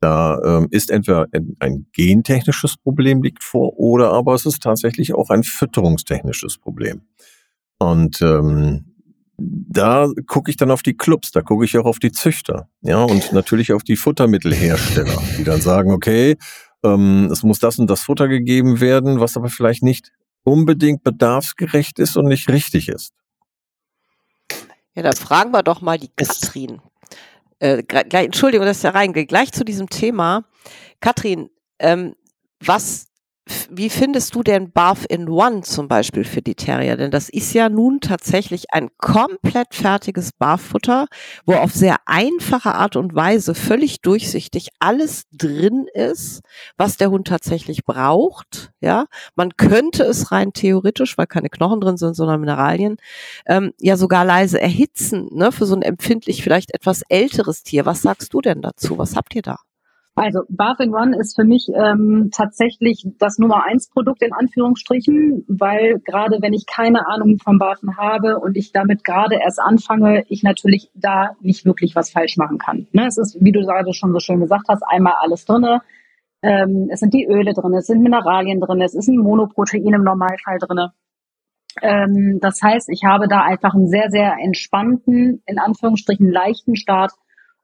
[0.00, 1.26] da ähm, ist entweder
[1.58, 7.02] ein gentechnisches Problem liegt vor oder aber es ist tatsächlich auch ein fütterungstechnisches Problem.
[7.78, 8.86] Und ähm,
[9.36, 13.02] da gucke ich dann auf die Clubs, da gucke ich auch auf die Züchter, ja,
[13.02, 16.36] und natürlich auf die Futtermittelhersteller, die dann sagen, okay,
[16.82, 20.12] ähm, es muss das und das Futter gegeben werden, was aber vielleicht nicht
[20.44, 23.12] unbedingt bedarfsgerecht ist und nicht richtig ist.
[24.94, 26.80] Ja, dann fragen wir doch mal die Katrin
[27.60, 30.44] äh, gleich, Entschuldigung, dass ich da reingehe, gleich zu diesem Thema.
[31.00, 32.16] Katrin, ähm,
[32.64, 33.09] was
[33.70, 36.96] wie findest du denn Bath in One zum Beispiel für die Terrier?
[36.96, 41.06] Denn das ist ja nun tatsächlich ein komplett fertiges Barfutter,
[41.46, 46.40] wo auf sehr einfache Art und Weise völlig durchsichtig alles drin ist,
[46.76, 48.72] was der Hund tatsächlich braucht.
[48.80, 52.96] Ja, man könnte es rein theoretisch, weil keine Knochen drin sind, sondern Mineralien,
[53.46, 57.86] ähm, ja sogar leise erhitzen, ne, für so ein empfindlich vielleicht etwas älteres Tier.
[57.86, 58.98] Was sagst du denn dazu?
[58.98, 59.58] Was habt ihr da?
[60.20, 65.46] Also Bath in One ist für mich ähm, tatsächlich das Nummer eins Produkt in Anführungsstrichen,
[65.48, 70.24] weil gerade wenn ich keine Ahnung vom Bafen habe und ich damit gerade erst anfange,
[70.28, 72.86] ich natürlich da nicht wirklich was falsch machen kann.
[72.92, 73.06] Ne?
[73.06, 75.80] Es ist, wie du gerade schon so schön gesagt hast, einmal alles drinne.
[76.42, 80.04] Ähm, es sind die Öle drin, es sind Mineralien drin, es ist ein Monoprotein im
[80.04, 80.92] Normalfall drinne.
[81.80, 87.12] Ähm, das heißt, ich habe da einfach einen sehr, sehr entspannten, in Anführungsstrichen leichten Start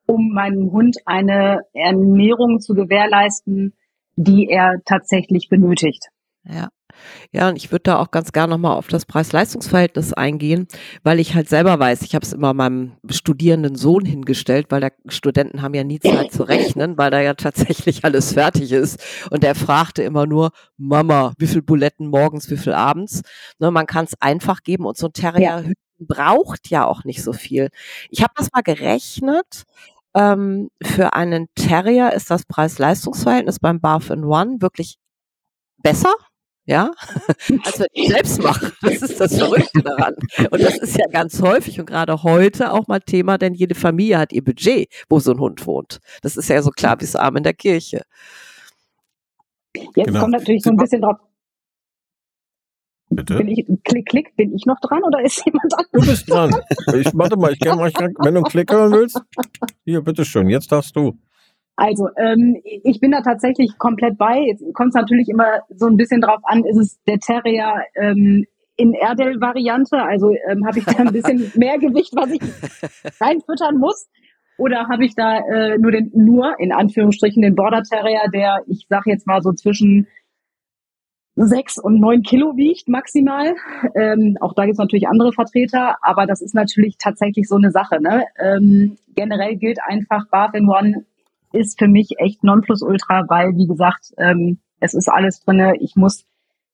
[0.07, 3.75] um meinem Hund eine Ernährung zu gewährleisten,
[4.17, 6.09] die er tatsächlich benötigt.
[6.45, 6.69] Ja.
[7.33, 10.67] Ja, und ich würde da auch ganz gerne nochmal auf das Preis-Leistungs-Verhältnis eingehen,
[11.03, 14.93] weil ich halt selber weiß, ich habe es immer meinem studierenden Sohn hingestellt, weil der
[15.09, 19.03] Studenten haben ja nie Zeit zu rechnen, weil da ja tatsächlich alles fertig ist.
[19.31, 23.23] Und er fragte immer nur, Mama, wie viel Buletten morgens, wie viel abends?
[23.59, 25.73] Ne, man kann es einfach geben und so ein Terrier ja.
[25.99, 27.69] braucht ja auch nicht so viel.
[28.11, 29.65] Ich habe das mal gerechnet
[30.17, 34.97] ähm, für einen Terrier ist das Preis-Leistungs-Verhältnis beim Bath in One wirklich
[35.83, 36.13] besser.
[36.69, 36.91] ja,
[37.65, 38.73] als wir die selbst machen.
[38.83, 40.15] Das ist das Verrückte daran.
[40.51, 44.19] Und das ist ja ganz häufig und gerade heute auch mal Thema, denn jede Familie
[44.19, 46.01] hat ihr Budget, wo so ein Hund wohnt.
[46.23, 48.03] Das ist ja so klar wie das Arm in der Kirche.
[49.77, 50.21] Jetzt genau.
[50.21, 51.19] kommt natürlich so ein bisschen drauf.
[53.09, 53.37] Bitte?
[53.37, 55.91] Bin ich, klick, klick, bin ich noch dran oder ist jemand anders?
[55.93, 56.51] Du bist dran.
[56.99, 59.21] Ich, warte mal, ich kann mal, wenn du einen Klick hören willst.
[59.85, 61.17] Hier, bitteschön, jetzt darfst du.
[61.77, 64.41] Also, ähm, ich bin da tatsächlich komplett bei.
[64.41, 68.47] Jetzt kommt es natürlich immer so ein bisschen drauf an, ist es der Terrier ähm,
[68.77, 72.41] in Erdel-Variante, also ähm, habe ich da ein bisschen mehr Gewicht, was ich
[73.21, 74.09] reinfüttern muss,
[74.59, 78.87] oder habe ich da äh, nur den, nur in Anführungsstrichen den Border Terrier, der, ich
[78.89, 80.07] sage jetzt mal so zwischen
[81.37, 83.55] sechs und neun Kilo wiegt maximal.
[83.95, 87.71] Ähm, auch da gibt es natürlich andere Vertreter, aber das ist natürlich tatsächlich so eine
[87.71, 88.01] Sache.
[88.01, 88.25] Ne?
[88.39, 91.05] Ähm, generell gilt einfach, Bath in One
[91.53, 95.75] ist für mich echt Nonplusultra, weil, wie gesagt, ähm, es ist alles drinne.
[95.79, 96.27] Ich muss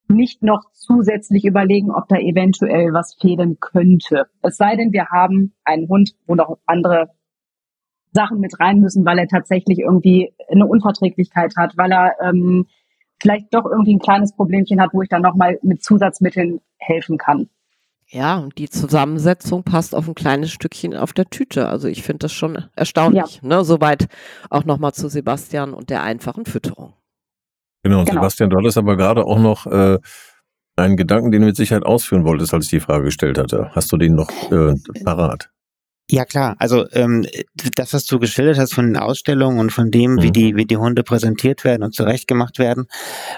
[0.07, 4.25] nicht noch zusätzlich überlegen, ob da eventuell was fehlen könnte.
[4.41, 7.09] Es sei denn, wir haben einen Hund, wo noch andere
[8.11, 12.67] Sachen mit rein müssen, weil er tatsächlich irgendwie eine Unverträglichkeit hat, weil er ähm,
[13.23, 17.49] vielleicht doch irgendwie ein kleines Problemchen hat, wo ich dann nochmal mit Zusatzmitteln helfen kann.
[18.09, 21.69] Ja, und die Zusammensetzung passt auf ein kleines Stückchen auf der Tüte.
[21.69, 23.39] Also ich finde das schon erstaunlich.
[23.41, 23.47] Ja.
[23.47, 23.63] Ne?
[23.63, 24.07] Soweit
[24.49, 26.93] auch nochmal zu Sebastian und der einfachen Fütterung.
[27.81, 28.13] Genau, genau.
[28.21, 29.99] Sebastian, du hattest aber gerade auch noch äh,
[30.75, 33.71] einen Gedanken, den du mit Sicherheit ausführen wolltest, als ich die Frage gestellt hatte.
[33.73, 35.49] Hast du den noch äh, parat?
[36.09, 37.25] Ja klar, also ähm,
[37.75, 40.33] das, was du geschildert hast von den Ausstellungen und von dem, wie mhm.
[40.33, 42.87] die wie die Hunde präsentiert werden und zurechtgemacht werden,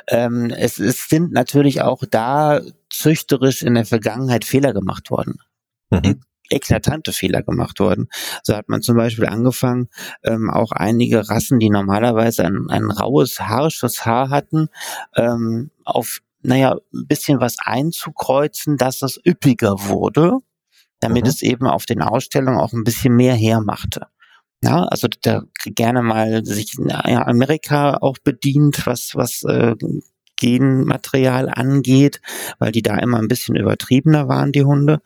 [0.07, 5.35] ähm, es, es sind natürlich auch da züchterisch in der Vergangenheit Fehler gemacht worden.
[5.91, 6.21] Mhm.
[6.49, 8.07] eklatante Fehler gemacht worden.
[8.43, 9.89] So hat man zum Beispiel angefangen,
[10.23, 14.69] ähm, auch einige Rassen, die normalerweise ein, ein raues, haarisches Haar hatten,
[15.15, 20.39] ähm, auf naja, ein bisschen was einzukreuzen, dass das üppiger wurde
[21.05, 21.29] damit mhm.
[21.29, 24.07] es eben auf den Ausstellungen auch ein bisschen mehr hermachte.
[24.63, 29.75] Ja, also da gerne mal sich in Amerika auch bedient, was, was äh,
[30.37, 32.19] Genmaterial angeht,
[32.59, 35.01] weil die da immer ein bisschen übertriebener waren, die Hunde.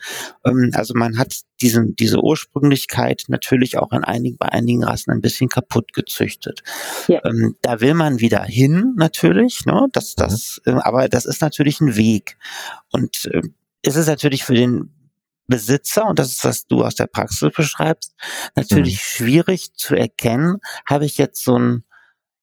[0.45, 5.21] Ähm, also man hat diesen, diese Ursprünglichkeit natürlich auch in einigen, bei einigen Rassen ein
[5.21, 6.63] bisschen kaputt gezüchtet.
[7.07, 7.19] Ja.
[7.25, 9.87] Ähm, da will man wieder hin, natürlich, ne?
[9.91, 10.77] Das, das, mhm.
[10.77, 12.37] äh, aber das ist natürlich ein Weg.
[12.91, 13.41] Und äh,
[13.81, 14.91] es ist natürlich für den
[15.49, 18.15] Besitzer, und das ist, was du aus der Praxis beschreibst,
[18.55, 18.99] natürlich mhm.
[18.99, 21.83] schwierig zu erkennen, habe ich jetzt so ein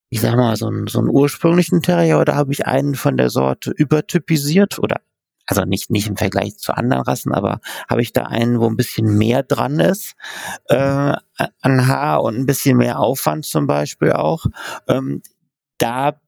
[0.08, 3.28] ich sag mal, so einen, so einen ursprünglichen Terrier oder habe ich einen von der
[3.28, 5.00] Sorte übertypisiert oder
[5.46, 8.76] also nicht, nicht im Vergleich zu anderen Rassen, aber habe ich da einen, wo ein
[8.76, 10.14] bisschen mehr dran ist
[10.66, 10.76] äh,
[11.60, 14.46] an Haar und ein bisschen mehr Aufwand zum Beispiel auch.
[14.88, 15.22] Ähm,
[15.78, 16.20] da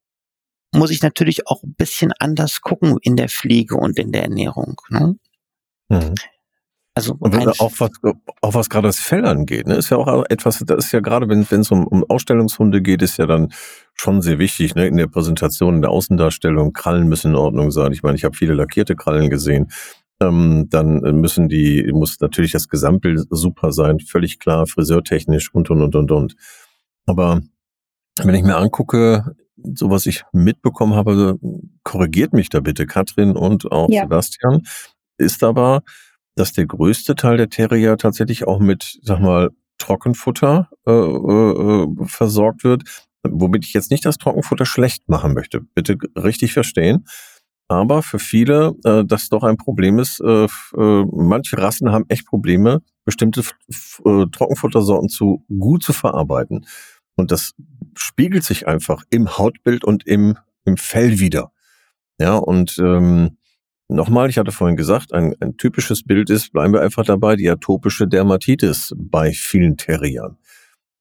[0.72, 4.80] muss ich natürlich auch ein bisschen anders gucken in der Pflege und in der Ernährung.
[4.88, 5.16] Ne?
[5.88, 6.14] Mhm.
[6.98, 7.90] Also und auch was,
[8.40, 11.28] auch was gerade das Fell angeht, ne, ist ja auch etwas, das ist ja gerade,
[11.28, 13.52] wenn es um, um Ausstellungshunde geht, ist ja dann
[13.94, 17.92] schon sehr wichtig, ne, in der Präsentation, in der Außendarstellung, Krallen müssen in Ordnung sein.
[17.92, 19.68] Ich meine, ich habe viele lackierte Krallen gesehen.
[20.20, 25.82] Ähm, dann müssen die, muss natürlich das Gesamtbild super sein, völlig klar, friseurtechnisch und und
[25.82, 26.36] und und und.
[27.06, 27.40] Aber
[28.24, 29.36] wenn ich mir angucke,
[29.74, 31.38] so was ich mitbekommen habe,
[31.84, 34.02] korrigiert mich da bitte Katrin und auch ja.
[34.02, 34.62] Sebastian,
[35.18, 35.82] ist aber,
[36.38, 42.64] dass der größte Teil der Terrier tatsächlich auch mit, sag mal, Trockenfutter äh, äh, versorgt
[42.64, 42.82] wird,
[43.22, 45.60] womit ich jetzt nicht das Trockenfutter schlecht machen möchte.
[45.74, 47.06] Bitte richtig verstehen.
[47.68, 50.20] Aber für viele äh, das doch ein Problem ist.
[50.20, 53.42] Äh, äh, manche Rassen haben echt Probleme, bestimmte
[54.04, 56.66] äh, Trockenfuttersorten zu gut zu verarbeiten.
[57.16, 57.54] Und das
[57.96, 61.52] spiegelt sich einfach im Hautbild und im, im Fell wieder.
[62.20, 63.37] Ja, und ähm,
[63.90, 67.48] Nochmal, ich hatte vorhin gesagt, ein, ein typisches Bild ist, bleiben wir einfach dabei, die
[67.48, 70.36] atopische Dermatitis bei vielen Terriern.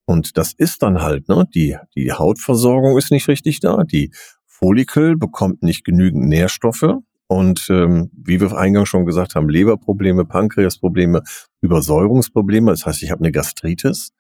[0.06, 4.12] Und das ist dann halt, ne, die, die Hautversorgung ist nicht richtig da, die
[4.45, 6.95] Follikel bekommt nicht genügend Nährstoffe
[7.28, 11.23] und ähm, wie wir eingangs schon gesagt haben, Leberprobleme, Pankreasprobleme,
[11.60, 14.13] Übersäuerungsprobleme, das heißt, ich habe eine Gastritis,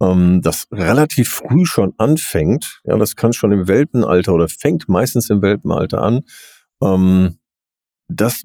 [0.00, 5.28] ähm, das relativ früh schon anfängt, ja, das kann schon im Welpenalter oder fängt meistens
[5.28, 6.22] im Welpenalter an,
[6.82, 7.36] ähm,
[8.10, 8.42] das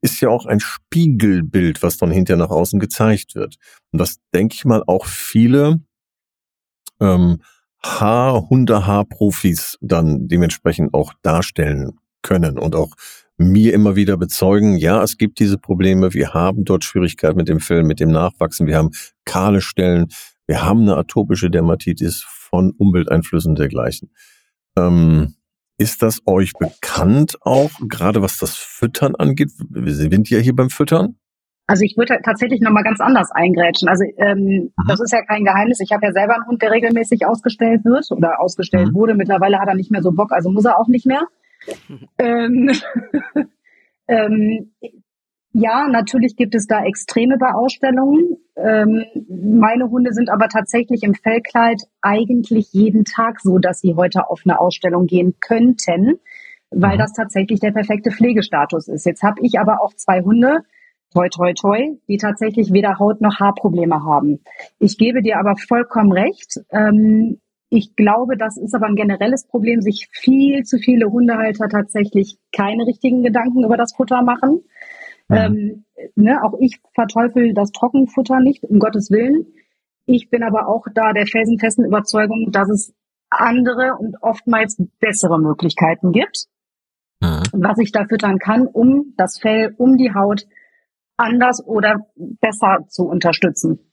[0.00, 3.56] ist ja auch ein Spiegelbild, was dann hinterher nach außen gezeigt wird.
[3.92, 5.80] Und das denke ich mal auch viele
[7.00, 7.42] ähm,
[7.82, 12.94] Haar, Hundehaarprofis dann dementsprechend auch darstellen können und auch
[13.36, 17.60] mir immer wieder bezeugen, ja, es gibt diese Probleme, wir haben dort Schwierigkeiten mit dem
[17.60, 18.90] Fell, mit dem Nachwachsen, wir haben
[19.24, 20.08] kahle Stellen,
[20.48, 24.10] wir haben eine atopische Dermatitis von Umwelteinflüssen dergleichen.
[24.76, 25.34] Ähm,
[25.78, 29.50] ist das euch bekannt auch, gerade was das Füttern angeht?
[29.70, 31.16] Wir sind ja hier beim Füttern.
[31.68, 33.88] Also ich würde tatsächlich nochmal ganz anders eingrätschen.
[33.88, 34.88] Also ähm, mhm.
[34.88, 35.80] das ist ja kein Geheimnis.
[35.80, 38.94] Ich habe ja selber einen Hund, der regelmäßig ausgestellt wird oder ausgestellt mhm.
[38.94, 39.14] wurde.
[39.14, 41.22] Mittlerweile hat er nicht mehr so Bock, also muss er auch nicht mehr.
[42.18, 42.72] ähm,
[44.08, 44.72] ähm,
[45.52, 48.36] ja, natürlich gibt es da Extreme bei Ausstellungen.
[48.58, 54.28] Ähm, meine Hunde sind aber tatsächlich im Fellkleid eigentlich jeden Tag so, dass sie heute
[54.28, 56.18] auf eine Ausstellung gehen könnten,
[56.70, 56.98] weil mhm.
[56.98, 59.06] das tatsächlich der perfekte Pflegestatus ist.
[59.06, 60.62] Jetzt habe ich aber auch zwei Hunde,
[61.12, 64.40] toi toi toi, die tatsächlich weder Haut noch Haarprobleme haben.
[64.78, 66.60] Ich gebe dir aber vollkommen recht.
[66.70, 67.38] Ähm,
[67.70, 72.86] ich glaube, das ist aber ein generelles Problem, sich viel zu viele Hundehalter tatsächlich keine
[72.86, 74.62] richtigen Gedanken über das Futter machen.
[75.28, 75.36] Mhm.
[75.36, 75.84] Ähm,
[76.16, 79.46] ne, auch ich verteufel das Trockenfutter nicht, um Gottes Willen.
[80.06, 82.94] Ich bin aber auch da der felsenfesten Überzeugung, dass es
[83.30, 86.46] andere und oftmals bessere Möglichkeiten gibt,
[87.20, 87.42] mhm.
[87.52, 90.46] was ich da füttern kann, um das Fell, um die Haut
[91.18, 93.87] anders oder besser zu unterstützen.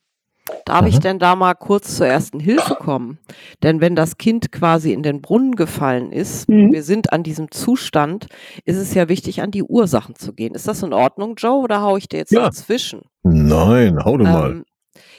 [0.64, 0.88] Darf mhm.
[0.88, 3.18] ich denn da mal kurz zur ersten Hilfe kommen?
[3.62, 6.72] Denn wenn das Kind quasi in den Brunnen gefallen ist, mhm.
[6.72, 8.26] wir sind an diesem Zustand,
[8.64, 10.54] ist es ja wichtig, an die Ursachen zu gehen.
[10.54, 12.40] Ist das in Ordnung, Joe, oder haue ich dir jetzt ja.
[12.40, 13.02] dazwischen?
[13.22, 14.62] Nein, hau du ähm, mal.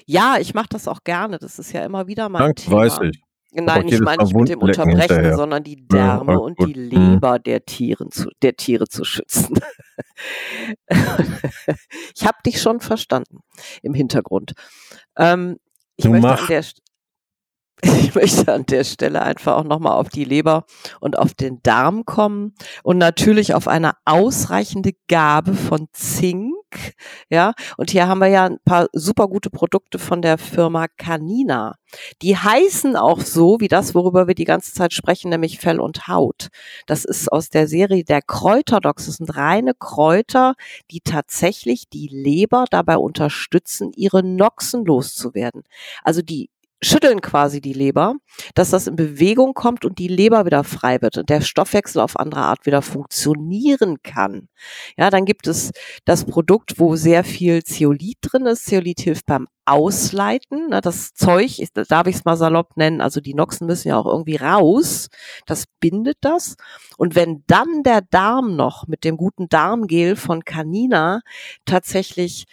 [0.06, 1.38] Ja, ich mache das auch gerne.
[1.38, 2.78] Das ist ja immer wieder mein Dank, Thema.
[2.78, 3.22] weiß ich.
[3.65, 5.36] Nein, ich meine nicht mit dem Unterbrechen, hinterher.
[5.36, 9.60] sondern die Därme ja, und die Leber der, Tieren zu, der Tiere zu schützen.
[12.15, 13.39] ich habe dich schon verstanden
[13.82, 14.54] im Hintergrund.
[15.17, 15.58] Ähm,
[15.96, 16.63] ich, möchte an der,
[17.82, 20.65] ich möchte an der Stelle einfach auch nochmal auf die Leber
[21.00, 26.54] und auf den Darm kommen und natürlich auf eine ausreichende Gabe von Zink.
[27.30, 31.76] Ja, und hier haben wir ja ein paar super gute Produkte von der Firma Canina.
[32.22, 36.08] Die heißen auch so wie das, worüber wir die ganze Zeit sprechen, nämlich Fell und
[36.08, 36.50] Haut.
[36.86, 39.06] Das ist aus der Serie der Kräuterdocs.
[39.08, 40.56] Das sind reine Kräuter,
[40.92, 45.63] die tatsächlich die Leber dabei unterstützen, ihre Noxen loszuwerden.
[46.04, 46.50] Also die
[46.82, 48.16] schütteln quasi die Leber,
[48.54, 52.20] dass das in Bewegung kommt und die Leber wieder frei wird und der Stoffwechsel auf
[52.20, 54.48] andere Art wieder funktionieren kann.
[54.98, 55.72] Ja, dann gibt es
[56.06, 58.66] das Produkt, wo sehr viel Zeolit drin ist.
[58.66, 60.70] Zeolit hilft beim Ausleiten.
[60.70, 64.06] Ne, das Zeug, darf ich es mal salopp nennen, also die Noxen müssen ja auch
[64.06, 65.10] irgendwie raus.
[65.46, 66.56] Das bindet das.
[66.98, 71.22] Und wenn dann der Darm noch mit dem guten Darmgel von Canina
[71.66, 72.46] tatsächlich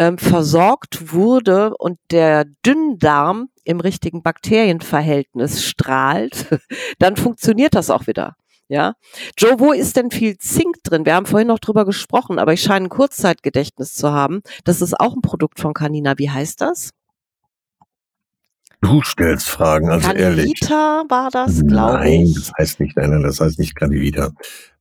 [0.00, 6.46] ähm, versorgt wurde und der Dünndarm im richtigen Bakterienverhältnis strahlt,
[6.98, 8.34] dann funktioniert das auch wieder.
[8.68, 8.94] Ja,
[9.36, 11.04] Joe, wo ist denn viel Zink drin?
[11.04, 14.42] Wir haben vorhin noch drüber gesprochen, aber ich scheine ein Kurzzeitgedächtnis zu haben.
[14.64, 16.16] Das ist auch ein Produkt von Canina.
[16.16, 16.92] Wie heißt das?
[18.80, 21.10] Du stellst Fragen, also Canivita ehrlich.
[21.10, 22.20] war das, glaube ich.
[22.20, 24.30] Nein, das heißt nicht, nein, nein, das heißt nicht Canivita.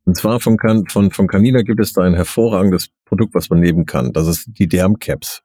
[0.10, 3.86] Und zwar von, von, von Canina gibt es da ein hervorragendes Produkt, was man nehmen
[3.86, 4.12] kann.
[4.12, 5.44] Das ist die Dermcaps.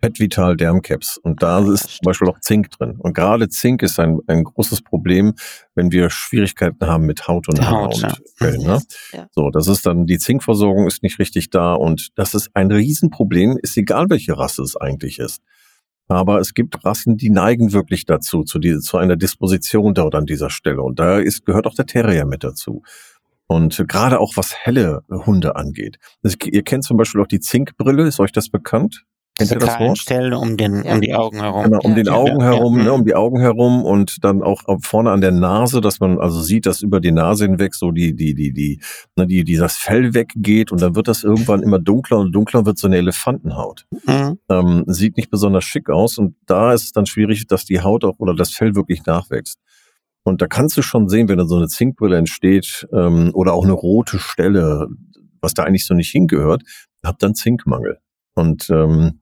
[0.00, 1.16] Pet Vital Dermcaps.
[1.16, 2.96] Und da ist zum Beispiel auch Zink drin.
[2.98, 5.34] Und gerade Zink ist ein, ein großes Problem,
[5.76, 8.02] wenn wir Schwierigkeiten haben mit Haut und Haut.
[8.02, 8.82] Und Fällen, ne?
[9.12, 9.28] ja.
[9.30, 11.74] So, das ist dann, die Zinkversorgung ist nicht richtig da.
[11.74, 15.40] Und das ist ein Riesenproblem, ist egal welche Rasse es eigentlich ist.
[16.08, 20.26] Aber es gibt Rassen, die neigen wirklich dazu, zu, die, zu einer Disposition dort an
[20.26, 20.82] dieser Stelle.
[20.82, 22.82] Und da ist, gehört auch der Terrier mit dazu.
[23.50, 25.98] Und gerade auch was helle Hunde angeht.
[26.22, 29.02] Das, ihr kennt zum Beispiel auch die Zinkbrille, ist euch das bekannt?
[29.36, 29.98] Kennt ihr das Wort?
[29.98, 30.94] Stellen um, den, ja.
[30.94, 31.64] um die Augen herum.
[31.64, 31.96] Genau, um ja.
[31.96, 32.84] den Augen herum, ja.
[32.84, 36.40] ne, um die Augen herum und dann auch vorne an der Nase, dass man also
[36.40, 38.80] sieht, dass über die Nase hinweg so die, die, die, die,
[39.16, 42.66] ne, die, die das Fell weggeht und dann wird das irgendwann immer dunkler und dunkler
[42.66, 43.84] wird so eine Elefantenhaut.
[44.06, 44.38] Mhm.
[44.48, 48.04] Ähm, sieht nicht besonders schick aus und da ist es dann schwierig, dass die Haut
[48.04, 49.58] auch oder das Fell wirklich nachwächst.
[50.22, 53.64] Und da kannst du schon sehen, wenn da so eine Zinkbrille entsteht ähm, oder auch
[53.64, 54.88] eine rote Stelle,
[55.40, 56.62] was da eigentlich so nicht hingehört,
[57.04, 57.98] habt dann Zinkmangel.
[58.34, 59.20] Und ähm,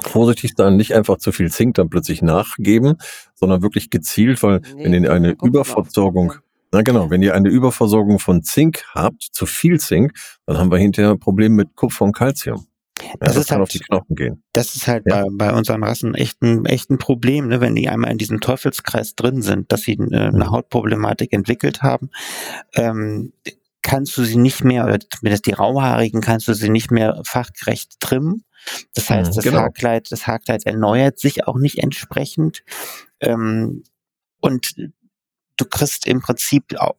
[0.00, 2.96] vorsichtig sein, nicht einfach zu viel Zink dann plötzlich nachgeben,
[3.34, 6.34] sondern wirklich gezielt, weil nee, wenn ihr eine Überversorgung,
[6.72, 10.14] na genau, wenn ihr eine Überversorgung von Zink habt, zu viel Zink,
[10.46, 12.66] dann haben wir hinterher Probleme mit Kupfer und Calcium.
[13.20, 14.42] Das, das kann halt, auf die Knochen gehen.
[14.52, 15.22] Das ist halt ja.
[15.22, 18.40] bei, bei unseren Rassen echt ein, echt ein Problem, ne, wenn die einmal in diesem
[18.40, 20.50] Teufelskreis drin sind, dass sie äh, eine mhm.
[20.50, 22.10] Hautproblematik entwickelt haben.
[22.74, 23.32] Ähm,
[23.82, 28.00] kannst du sie nicht mehr, oder zumindest die Rauhaarigen, kannst du sie nicht mehr fachgerecht
[28.00, 28.44] trimmen.
[28.94, 29.58] Das heißt, mhm, das genau.
[29.58, 32.62] Haarkleid, das Haarkleid erneuert sich auch nicht entsprechend.
[33.20, 33.82] Ähm,
[34.40, 34.74] und
[35.56, 36.96] du kriegst im Prinzip auch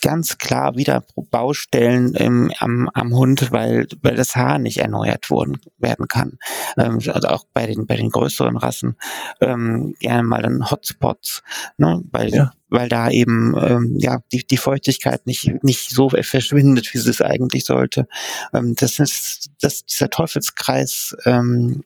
[0.00, 5.58] ganz klar wieder Baustellen ähm, am, am Hund, weil, weil das Haar nicht erneuert worden,
[5.78, 6.38] werden kann.
[6.76, 8.96] Ähm, also auch bei den, bei den größeren Rassen
[9.40, 11.42] ähm, gerne mal dann Hotspots,
[11.76, 12.02] ne?
[12.10, 12.52] weil, ja.
[12.68, 17.22] weil da eben ähm, ja die, die Feuchtigkeit nicht, nicht so verschwindet, wie sie es
[17.22, 18.08] eigentlich sollte.
[18.52, 21.84] Ähm, das ist das, dieser Teufelskreis ähm,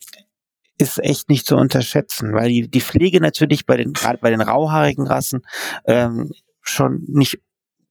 [0.79, 4.41] ist echt nicht zu unterschätzen, weil die, die Pflege natürlich bei den, gerade bei den
[4.41, 5.43] rauhaarigen Rassen
[5.87, 7.41] ähm, schon nicht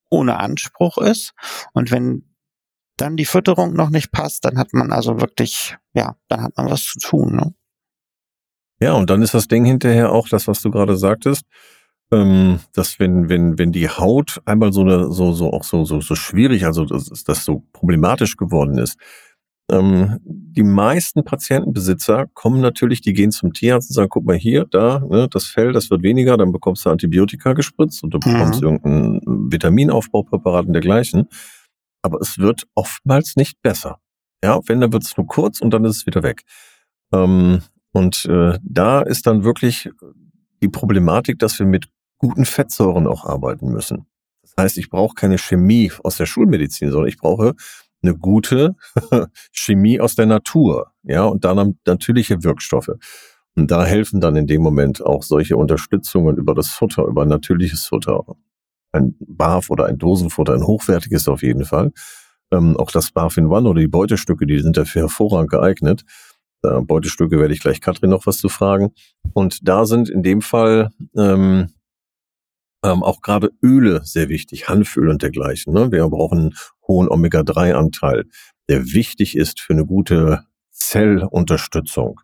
[0.09, 1.33] ohne Anspruch ist.
[1.73, 2.35] Und wenn
[2.97, 6.69] dann die Fütterung noch nicht passt, dann hat man also wirklich, ja, dann hat man
[6.69, 7.35] was zu tun.
[7.35, 7.53] Ne?
[8.79, 11.43] Ja, und dann ist das Ding hinterher auch das, was du gerade sagtest,
[12.11, 16.01] ähm, dass wenn, wenn, wenn die Haut einmal so eine, so, so auch so, so,
[16.01, 18.97] so schwierig, also dass das so problematisch geworden ist,
[19.71, 24.65] ähm, die meisten Patientenbesitzer kommen natürlich, die gehen zum Tierarzt und sagen, guck mal hier,
[24.69, 28.61] da, ne, das Fell, das wird weniger, dann bekommst du Antibiotika gespritzt und du bekommst
[28.61, 28.67] mhm.
[28.67, 31.27] irgendein Vitaminaufbaupräparat und dergleichen.
[32.03, 33.99] Aber es wird oftmals nicht besser.
[34.43, 36.43] Ja, wenn, dann wird es nur kurz und dann ist es wieder weg.
[37.11, 37.61] Ähm,
[37.91, 39.89] und äh, da ist dann wirklich
[40.61, 41.87] die Problematik, dass wir mit
[42.19, 44.05] guten Fettsäuren auch arbeiten müssen.
[44.43, 47.55] Das heißt, ich brauche keine Chemie aus der Schulmedizin, sondern ich brauche
[48.05, 48.75] eine gute
[49.51, 52.91] Chemie aus der Natur, ja, und dann natürliche Wirkstoffe.
[53.55, 57.85] Und da helfen dann in dem Moment auch solche Unterstützungen über das Futter, über natürliches
[57.85, 58.23] Futter.
[58.91, 61.91] Ein BAF oder ein Dosenfutter, ein hochwertiges auf jeden Fall.
[62.51, 66.03] Ähm, auch das BAF in One oder die Beutestücke, die sind dafür hervorragend geeignet.
[66.63, 68.93] Äh, Beutestücke werde ich gleich Katrin noch was zu fragen.
[69.33, 71.69] Und da sind in dem Fall ähm,
[72.85, 75.73] ähm, auch gerade Öle sehr wichtig, Hanföl und dergleichen.
[75.73, 75.91] Ne?
[75.91, 76.55] Wir brauchen
[76.87, 78.25] hohen Omega-3-Anteil,
[78.69, 82.19] der wichtig ist für eine gute Zellunterstützung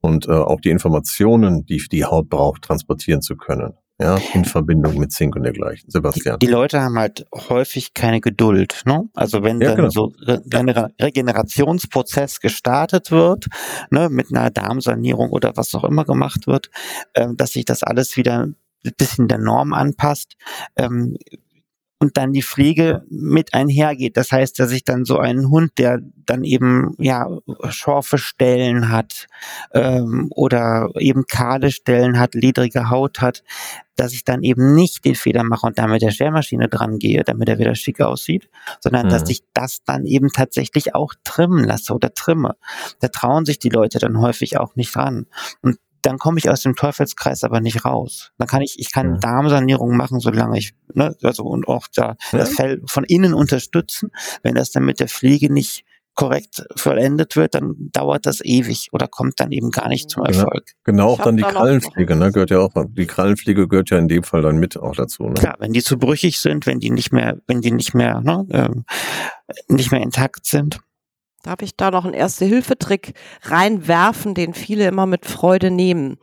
[0.00, 3.74] und äh, auch die Informationen, die die Haut braucht, transportieren zu können.
[4.00, 5.90] Ja, in Verbindung mit Zink und dergleichen.
[5.90, 6.38] Sebastian.
[6.38, 8.80] Die, die Leute haben halt häufig keine Geduld.
[8.86, 9.10] Ne?
[9.12, 9.90] Also wenn ja, dann genau.
[9.90, 13.48] so ein Regenerationsprozess gestartet wird,
[13.90, 16.70] ne, mit einer Darmsanierung oder was auch immer gemacht wird,
[17.12, 18.56] äh, dass sich das alles wieder ein
[18.96, 20.36] bisschen der Norm anpasst,
[20.76, 21.18] ähm,
[22.02, 24.16] und dann die Pflege mit einhergeht.
[24.16, 27.28] Das heißt, dass ich dann so einen Hund, der dann eben ja
[27.68, 29.26] scharfe Stellen hat
[29.74, 33.44] ähm, oder eben kahle Stellen hat, ledrige Haut hat,
[33.96, 37.50] dass ich dann eben nicht den Fehler mache und damit der Schermaschine dran gehe, damit
[37.50, 38.48] er wieder schick aussieht,
[38.80, 39.10] sondern mhm.
[39.10, 42.56] dass ich das dann eben tatsächlich auch trimmen lasse oder trimme.
[43.00, 45.26] Da trauen sich die Leute dann häufig auch nicht dran.
[45.60, 48.32] Und dann komme ich aus dem Teufelskreis aber nicht raus.
[48.38, 49.18] Dann kann ich, ich kann ja.
[49.18, 52.38] Darmsanierung machen, solange ich, ne, also und auch da ja.
[52.38, 54.10] das Fell von innen unterstützen.
[54.42, 55.84] Wenn das dann mit der Pflege nicht
[56.14, 60.64] korrekt vollendet wird, dann dauert das ewig oder kommt dann eben gar nicht zum Erfolg.
[60.84, 64.08] Genau, genau auch dann die Krallenpflege, ne, gehört ja auch, die Krallenpflege gehört ja in
[64.08, 65.24] dem Fall dann mit auch dazu.
[65.24, 65.34] Ne?
[65.34, 68.46] Klar, wenn die zu brüchig sind, wenn die nicht mehr, wenn die nicht mehr, ne,
[68.50, 68.84] ähm,
[69.68, 70.80] nicht mehr intakt sind,
[71.42, 73.14] Darf ich da noch einen Erste-Hilfe-Trick
[73.44, 76.18] reinwerfen, den viele immer mit Freude nehmen?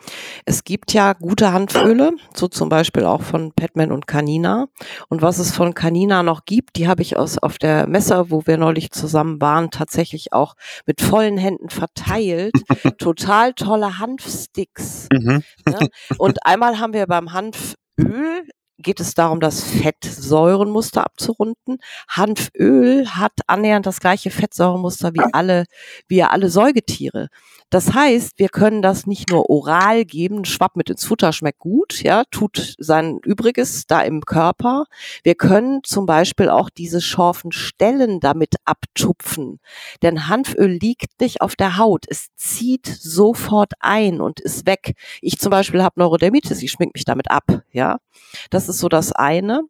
[0.46, 4.68] Es gibt ja gute Hanföle, so zum Beispiel auch von Petman und Canina.
[5.10, 8.46] Und was es von Canina noch gibt, die habe ich aus, auf der Messe, wo
[8.46, 10.54] wir neulich zusammen waren, tatsächlich auch
[10.86, 12.54] mit vollen Händen verteilt.
[13.00, 15.08] Total tolle Hanfsticks.
[15.12, 15.42] Mhm.
[15.66, 15.90] Ne?
[16.20, 18.48] Und einmal haben wir beim Hanföl
[18.78, 21.80] geht es darum, das Fettsäurenmuster abzurunden.
[22.08, 25.66] Hanföl hat annähernd das gleiche Fettsäurenmuster wie alle,
[26.08, 27.30] wie alle Säugetiere.
[27.70, 32.02] Das heißt, wir können das nicht nur oral geben, Schwapp mit ins Futter schmeckt gut,
[32.02, 34.86] ja, tut sein Übriges da im Körper.
[35.24, 39.60] Wir können zum Beispiel auch diese scharfen Stellen damit abtupfen.
[40.02, 42.06] Denn Hanföl liegt nicht auf der Haut.
[42.08, 44.94] Es zieht sofort ein und ist weg.
[45.22, 47.98] Ich zum Beispiel habe Neurodermitis, ich schmink mich damit ab, ja.
[48.50, 49.64] Das ist so das eine.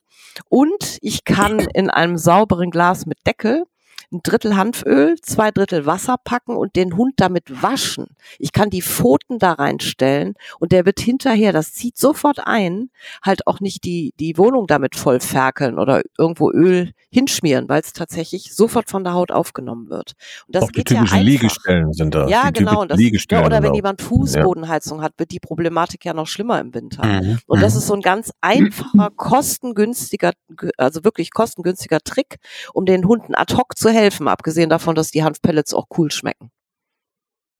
[0.49, 3.65] Und ich kann in einem sauberen Glas mit Deckel
[4.11, 8.15] ein Drittel Hanföl, zwei Drittel Wasser packen und den Hund damit waschen.
[8.39, 12.89] Ich kann die Pfoten da reinstellen und der wird hinterher, das zieht sofort ein,
[13.21, 17.93] halt auch nicht die, die Wohnung damit voll ferkeln oder irgendwo Öl hinschmieren, weil es
[17.93, 20.13] tatsächlich sofort von der Haut aufgenommen wird.
[20.47, 22.27] Und das auch geht die typischen ja Liegestellen sind da.
[22.27, 22.81] Ja, genau.
[22.81, 22.99] Und das,
[23.31, 25.05] ja, oder wenn jemand Fußbodenheizung ja.
[25.05, 27.05] hat, wird die Problematik ja noch schlimmer im Winter.
[27.05, 27.39] Mhm.
[27.45, 27.79] Und das mhm.
[27.79, 30.31] ist so ein ganz einfacher, kostengünstiger,
[30.77, 32.37] also wirklich kostengünstiger Trick,
[32.73, 33.96] um den Hunden ad hoc zu helfen,
[34.27, 36.51] abgesehen davon, dass die Hanfpellets auch cool schmecken.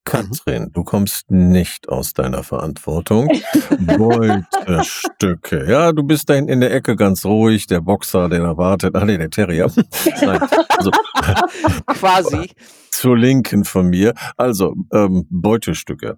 [0.07, 3.27] Katrin, du kommst nicht aus deiner Verantwortung.
[3.79, 5.69] Beutestücke.
[5.69, 7.67] Ja, du bist da hinten in der Ecke ganz ruhig.
[7.67, 8.95] Der Boxer, der erwartet.
[8.95, 9.69] Ah, nee, der Terrier.
[10.21, 10.91] Nein, also,
[11.88, 12.51] Quasi.
[12.89, 14.13] Zur Linken von mir.
[14.38, 16.17] Also, ähm, Beutestücke.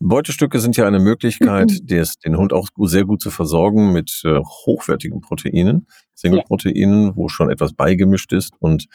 [0.00, 4.40] Beutestücke sind ja eine Möglichkeit, des, den Hund auch sehr gut zu versorgen mit äh,
[4.40, 8.54] hochwertigen Proteinen, Single-Proteinen, wo schon etwas beigemischt ist.
[8.58, 8.88] Und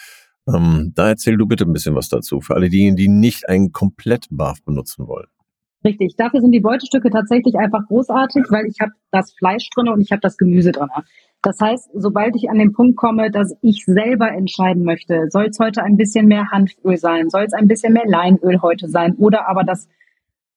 [0.48, 3.72] ähm, da erzähl du bitte ein bisschen was dazu, für alle diejenigen, die nicht einen
[3.72, 5.28] komplett Barf benutzen wollen.
[5.86, 10.02] Richtig, dafür sind die Beutestücke tatsächlich einfach großartig, weil ich habe das Fleisch drin und
[10.02, 10.90] ich habe das Gemüse drin.
[11.44, 15.60] Das heißt, sobald ich an den Punkt komme, dass ich selber entscheiden möchte, soll es
[15.60, 19.48] heute ein bisschen mehr Hanföl sein, soll es ein bisschen mehr Leinöl heute sein oder
[19.48, 19.88] aber das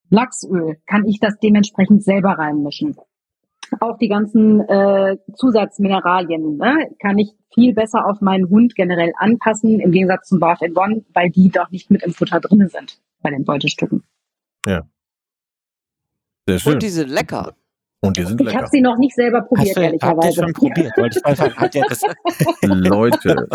[0.08, 2.96] Lachsöl, kann ich das dementsprechend selber reinmischen.
[3.78, 9.80] Auch die ganzen äh, Zusatzmineralien ne, kann ich viel besser auf meinen Hund generell anpassen,
[9.80, 13.00] im Gegensatz zum Barf in One, weil die doch nicht mit im Futter drin sind
[13.22, 14.02] bei den Beutestücken.
[14.66, 14.82] Ja.
[16.48, 16.74] Sehr schön.
[16.74, 17.54] Und die sind lecker.
[18.02, 18.58] Und die sind Ich lecker.
[18.58, 20.42] habe sie noch nicht selber probiert, Hast du, ehrlicherweise.
[20.42, 20.96] schon probiert?
[20.96, 21.54] Wollte ich mal sagen.
[21.56, 22.00] Hat ja das,
[22.62, 23.46] Leute,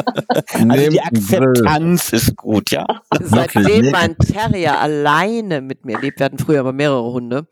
[0.53, 1.01] also die.
[1.01, 2.85] Akzeptanz ist gut, ja.
[3.21, 3.91] Seitdem Wirklich?
[3.91, 7.47] mein Terrier alleine mit mir lebt, wir hatten früher aber mehrere Hunde,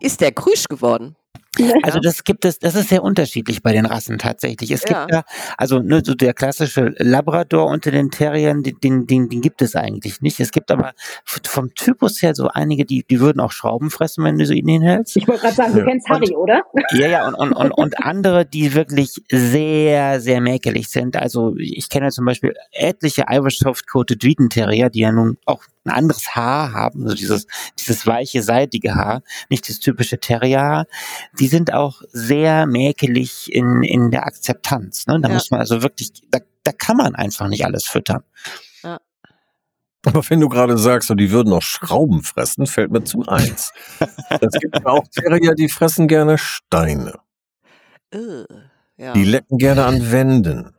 [0.00, 1.16] ist der krüsch geworden.
[1.82, 4.70] Also das gibt es, das ist sehr unterschiedlich bei den Rassen tatsächlich.
[4.70, 5.04] Es Ja.
[5.06, 5.22] gibt ja,
[5.56, 10.20] also ne, so der klassische Labrador unter den Terriern, den, den, den, gibt es eigentlich
[10.20, 10.40] nicht.
[10.40, 10.92] Es gibt aber
[11.24, 14.68] vom Typus her so einige, die, die würden auch Schrauben fressen, wenn du so ihn
[14.68, 15.16] hinhältst.
[15.16, 15.86] Ich wollte gerade sagen, du Ja.
[15.86, 16.62] kennst Harry, oder?
[16.92, 21.16] Ja, ja, und, und, und, und andere, die wirklich sehr, sehr mäkelig sind.
[21.16, 25.94] Also ich kenne zum Beispiel etliche Irish Soft-Coated Wheaton Terrier, die ja nun auch ein
[25.94, 27.46] anderes Haar haben, also dieses,
[27.78, 30.86] dieses weiche, seitige Haar, nicht das typische Terrierhaar.
[31.38, 35.06] Die sind auch sehr mäkelig in, in der Akzeptanz.
[35.06, 35.20] Ne?
[35.20, 35.34] Da Ja.
[35.34, 38.22] muss man also wirklich, da, da kann man einfach nicht alles füttern.
[40.06, 43.72] Aber wenn du gerade sagst, so, die würden auch Schrauben fressen, fällt mir zu eins.
[44.40, 47.14] Es gibt ja auch Terrier, die fressen gerne Steine.
[48.12, 48.44] Äh,
[48.96, 49.12] ja.
[49.12, 50.72] Die lecken gerne an Wänden.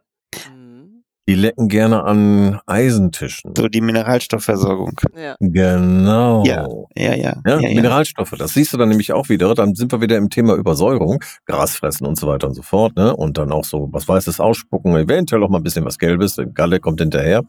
[1.29, 3.53] Die lecken gerne an Eisentischen.
[3.55, 4.99] So die Mineralstoffversorgung.
[5.15, 5.35] ja.
[5.39, 6.43] Genau.
[6.43, 6.67] Ja,
[6.97, 7.35] ja, ja.
[7.45, 7.75] Ja, ja, ja.
[7.75, 9.53] Mineralstoffe, das siehst du dann nämlich auch wieder.
[9.53, 12.95] Dann sind wir wieder im Thema Übersäuerung, Grasfressen und so weiter und so fort.
[12.95, 13.15] Ne?
[13.15, 16.79] Und dann auch so was Weißes ausspucken, eventuell auch mal ein bisschen was Gelbes, Galle
[16.79, 17.43] kommt hinterher.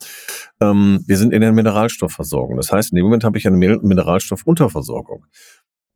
[0.61, 2.59] Ähm, wir sind in der Mineralstoffversorgung.
[2.59, 5.25] Das heißt, in dem Moment habe ich eine Min- Mineralstoffunterversorgung.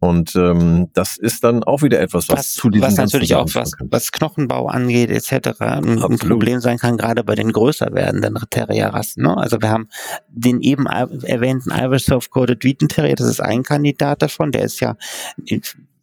[0.05, 3.49] Und ähm, das ist dann auch wieder etwas, was, was, zu diesem was natürlich auch
[3.55, 5.61] was, was Knochenbau angeht etc.
[5.61, 6.19] ein, ein.
[6.19, 9.23] Problem sein kann, gerade bei den größer werdenden Terrierrassen.
[9.23, 9.35] Ne?
[9.35, 9.89] Also wir haben
[10.29, 14.81] den eben erwähnten Irish Soft Coated Wheaton Terrier, das ist ein Kandidat davon, der ist
[14.81, 14.95] ja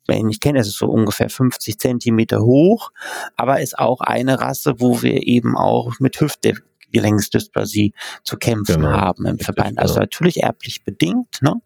[0.07, 2.91] wer ihn nicht kennt, das ist so ungefähr 50 Zentimeter hoch,
[3.35, 6.17] aber ist auch eine Rasse, wo wir eben auch mit
[6.91, 8.91] Hüftgelenksdysplasie zu kämpfen Genau.
[8.91, 9.79] haben im Verband.
[9.79, 11.61] Also natürlich erblich bedingt, ne?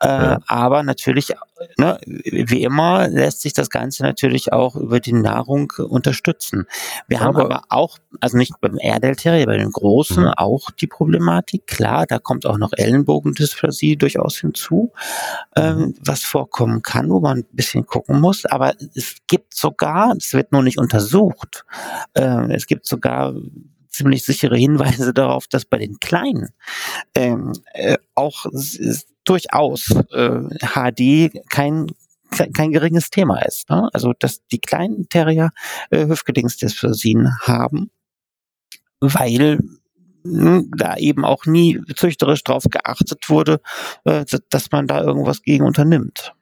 [0.00, 0.38] Äh, Ja.
[0.46, 1.32] aber natürlich,
[1.78, 6.66] ne, wie immer lässt sich das Ganze natürlich auch über die Nahrung unterstützen.
[7.08, 10.32] Wir haben Aber- aber auch, also nicht beim Airedale Terrier, bei den Großen Mhm.
[10.36, 11.66] auch die Problematik.
[11.66, 14.92] Klar, da kommt auch noch Ellenbogendysplasie durchaus hinzu,
[15.56, 18.44] ähm, was vorkommen kann, wo man ein bisschen gucken muss.
[18.46, 21.64] Aber es gibt sogar, es wird nur nicht untersucht,
[22.14, 23.34] äh, es gibt sogar
[23.90, 26.50] ziemlich sichere Hinweise darauf, dass bei den Kleinen
[27.14, 28.46] ähm, äh, auch
[29.24, 30.40] durchaus äh,
[30.74, 31.86] HD kein
[32.54, 33.68] kein geringes Thema ist.
[33.70, 33.88] Ne?
[33.92, 35.50] Also dass die kleinen Terrier
[35.90, 37.90] äh, Hüftgelenksplasien haben,
[39.00, 39.58] weil
[40.22, 43.60] mh, da eben auch nie züchterisch drauf geachtet wurde,
[44.04, 46.32] äh, dass man da irgendwas gegen unternimmt.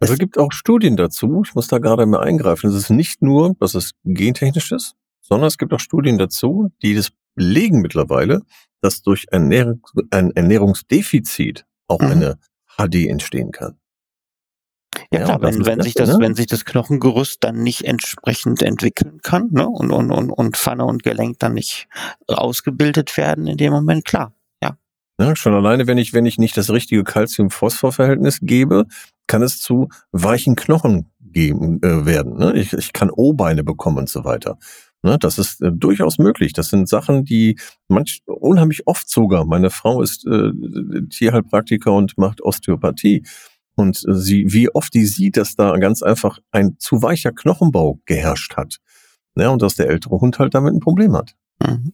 [0.00, 1.42] Also es gibt auch Studien dazu.
[1.46, 2.70] Ich muss da gerade mal eingreifen.
[2.70, 4.94] Es ist nicht nur, dass es gentechnisch ist,
[5.26, 8.42] sondern es gibt auch Studien dazu, die das belegen mittlerweile,
[8.80, 12.06] dass durch Ernährung, ein Ernährungsdefizit auch Mhm.
[12.10, 12.38] eine
[12.78, 13.78] HD entstehen kann.
[15.12, 16.18] Ja, Ja, klar, wenn, wenn sich das, ne?
[16.20, 20.84] wenn sich das Knochengerüst dann nicht entsprechend entwickeln kann, ne, und, und, und, und Pfanne
[20.84, 21.88] und Gelenk dann nicht
[22.28, 24.32] ausgebildet werden in dem Moment, klar.
[25.20, 28.86] Ja, schon alleine, wenn ich, wenn ich nicht das richtige Calcium-Phosphor-Verhältnis gebe,
[29.28, 32.36] kann es zu weichen Knochen geben, äh, werden.
[32.36, 32.54] Ne?
[32.56, 34.58] Ich, ich kann O-Beine bekommen und so weiter.
[35.04, 35.18] Ne?
[35.18, 36.54] Das ist äh, durchaus möglich.
[36.54, 39.44] Das sind Sachen, die manch, unheimlich oft sogar.
[39.44, 40.50] Meine Frau ist äh,
[41.10, 43.22] Tierheilpraktiker und macht Osteopathie.
[43.76, 48.00] Und äh, sie, wie oft die sieht, dass da ganz einfach ein zu weicher Knochenbau
[48.06, 48.78] geherrscht hat.
[49.36, 51.34] Ja, und dass der ältere Hund halt damit ein Problem hat.
[51.62, 51.92] Mhm.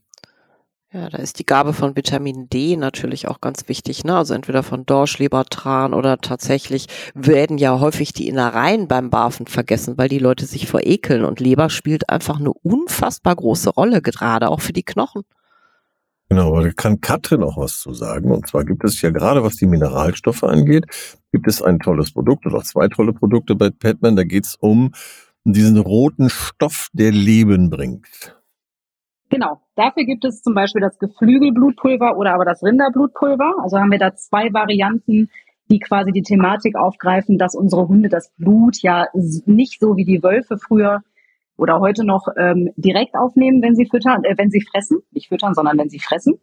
[0.92, 4.02] Ja, da ist die Gabe von Vitamin D natürlich auch ganz wichtig.
[4.02, 4.16] Ne?
[4.16, 9.46] Also entweder von Dorsch, Leber, Tran oder tatsächlich werden ja häufig die Innereien beim Barfen
[9.46, 11.24] vergessen, weil die Leute sich verekeln.
[11.24, 15.22] Und Leber spielt einfach eine unfassbar große Rolle, gerade auch für die Knochen.
[16.28, 18.32] Genau, aber da kann Katrin auch was zu sagen.
[18.32, 20.86] Und zwar gibt es ja gerade, was die Mineralstoffe angeht,
[21.30, 24.16] gibt es ein tolles Produkt oder zwei tolle Produkte bei Petman.
[24.16, 24.92] Da geht es um
[25.44, 28.39] diesen roten Stoff, der Leben bringt.
[29.30, 29.60] Genau.
[29.76, 33.54] Dafür gibt es zum Beispiel das Geflügelblutpulver oder aber das Rinderblutpulver.
[33.62, 35.30] Also haben wir da zwei Varianten,
[35.70, 40.22] die quasi die Thematik aufgreifen, dass unsere Hunde das Blut ja nicht so wie die
[40.22, 41.02] Wölfe früher
[41.56, 45.54] oder heute noch ähm, direkt aufnehmen, wenn sie füttern, äh, wenn sie fressen, nicht füttern,
[45.54, 46.40] sondern wenn sie fressen.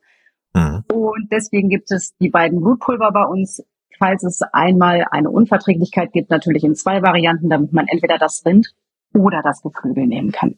[0.53, 0.83] Mhm.
[0.93, 3.63] Und deswegen gibt es die beiden Blutpulver bei uns,
[3.99, 8.73] falls es einmal eine Unverträglichkeit gibt, natürlich in zwei Varianten, damit man entweder das Rind
[9.13, 10.55] oder das Geflügel nehmen kann.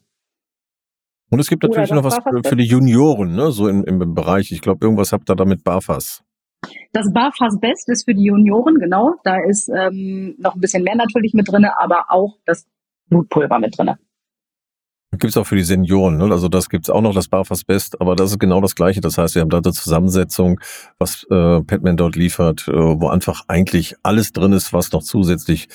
[1.30, 3.52] Und es gibt natürlich noch was für, für, die Junioren, ne?
[3.52, 4.50] so im, im Bereich.
[4.50, 6.24] Ich glaube, irgendwas habt ihr da mit Barfas.
[6.92, 9.14] Das Barfas Best ist für die Junioren, genau.
[9.22, 12.66] Da ist ähm, noch ein bisschen mehr natürlich mit drinne, aber auch das
[13.08, 13.98] Blutpulver mit drinne.
[15.12, 16.24] Gibt es auch für die Senioren, ne?
[16.24, 19.00] also das gibt es auch noch, das Barfas Best, aber das ist genau das Gleiche.
[19.00, 20.60] Das heißt, wir haben da eine Zusammensetzung,
[20.98, 25.68] was äh, Petman dort liefert, äh, wo einfach eigentlich alles drin ist, was noch zusätzlich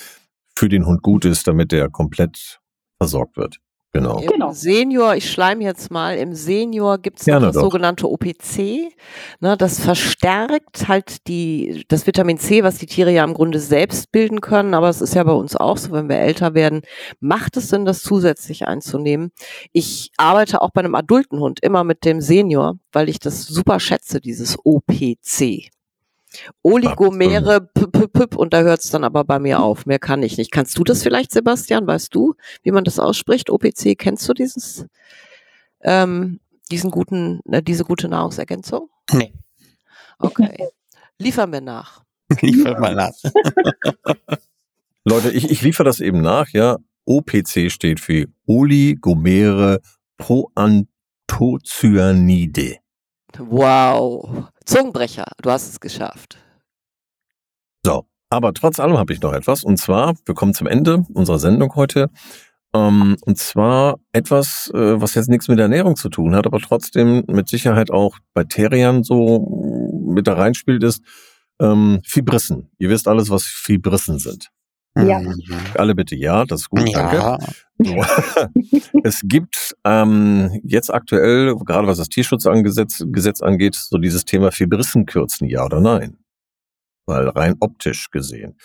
[0.56, 2.60] für den Hund gut ist, damit der komplett
[2.98, 3.58] versorgt wird.
[3.96, 4.20] Genau.
[4.20, 4.52] Im genau.
[4.52, 7.62] Senior, ich schleim jetzt mal, im Senior gibt es das doch.
[7.62, 8.92] sogenannte OPC.
[9.40, 14.12] Ne, das verstärkt halt die, das Vitamin C, was die Tiere ja im Grunde selbst
[14.12, 16.82] bilden können, aber es ist ja bei uns auch so, wenn wir älter werden,
[17.20, 19.32] macht es Sinn, das zusätzlich einzunehmen.
[19.72, 23.80] Ich arbeite auch bei einem adulten Hund immer mit dem Senior, weil ich das super
[23.80, 25.70] schätze, dieses OPC.
[26.62, 29.86] Oligomere, p -p -p und da hört es dann aber bei mir auf.
[29.86, 30.50] Mehr kann ich nicht.
[30.50, 31.86] Kannst du das vielleicht, Sebastian?
[31.86, 33.50] Weißt du, wie man das ausspricht?
[33.50, 34.86] OPC, kennst du dieses,
[35.82, 38.88] ähm, diesen guten, äh, diese gute Nahrungsergänzung?
[39.12, 39.32] Nee.
[40.18, 40.68] Okay.
[41.18, 42.02] Liefern wir nach.
[42.40, 43.12] Liefern wir nach.
[45.04, 46.78] Leute, ich, ich liefere das eben nach, ja.
[47.04, 49.80] OPC steht für Oligomere
[50.16, 52.78] Proanthocyanide.
[53.38, 54.48] Wow.
[54.64, 56.38] Zungenbrecher, du hast es geschafft.
[57.84, 59.64] So, aber trotz allem habe ich noch etwas.
[59.64, 62.10] Und zwar, wir kommen zum Ende unserer Sendung heute.
[62.74, 67.24] Ähm, und zwar etwas, äh, was jetzt nichts mit Ernährung zu tun hat, aber trotzdem
[67.28, 71.02] mit Sicherheit auch bei Terriern so mit da reinspielt, ist
[71.60, 72.70] ähm, Fibrissen.
[72.78, 74.50] Ihr wisst alles, was Fibrissen sind.
[74.96, 75.20] Ja.
[75.20, 75.42] Mhm.
[75.74, 77.38] Alle bitte ja, das ist gut, ja.
[77.38, 77.54] danke.
[79.04, 85.48] es gibt ähm, jetzt aktuell, gerade was das Tierschutzgesetz Gesetz angeht, so dieses Thema Fibrissenkürzen,
[85.48, 86.16] ja oder nein?
[87.04, 88.56] Weil rein optisch gesehen.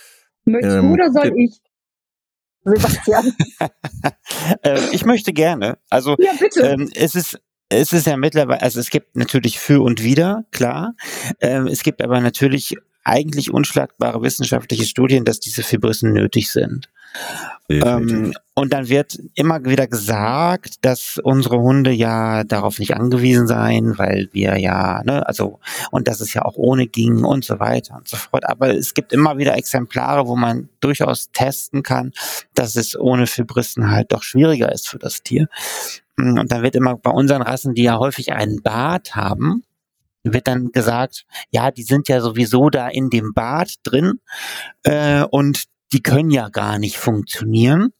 [0.46, 1.60] Möchtest ähm, du oder soll ich?
[2.64, 3.34] Sebastian.
[4.64, 5.80] äh, ich möchte gerne.
[5.90, 6.62] Also ja, bitte.
[6.62, 7.40] Ähm, es ist
[7.74, 10.94] es ist ja mittlerweile, also es gibt natürlich für und wider, klar.
[11.40, 16.89] Ähm, es gibt aber natürlich eigentlich unschlagbare wissenschaftliche Studien, dass diese Fibrissen nötig sind.
[17.70, 23.97] Ähm, und dann wird immer wieder gesagt, dass unsere Hunde ja darauf nicht angewiesen seien,
[23.97, 27.95] weil wir ja, ne, also, und dass es ja auch ohne ging und so weiter
[27.95, 28.47] und so fort.
[28.47, 32.12] Aber es gibt immer wieder Exemplare, wo man durchaus testen kann,
[32.54, 35.47] dass es ohne Fibrissen halt doch schwieriger ist für das Tier.
[36.18, 39.64] Und dann wird immer bei unseren Rassen, die ja häufig einen Bart haben,
[40.24, 44.19] wird dann gesagt, ja, die sind ja sowieso da in dem Bad drin
[44.84, 47.93] äh, und die können ja gar nicht funktionieren.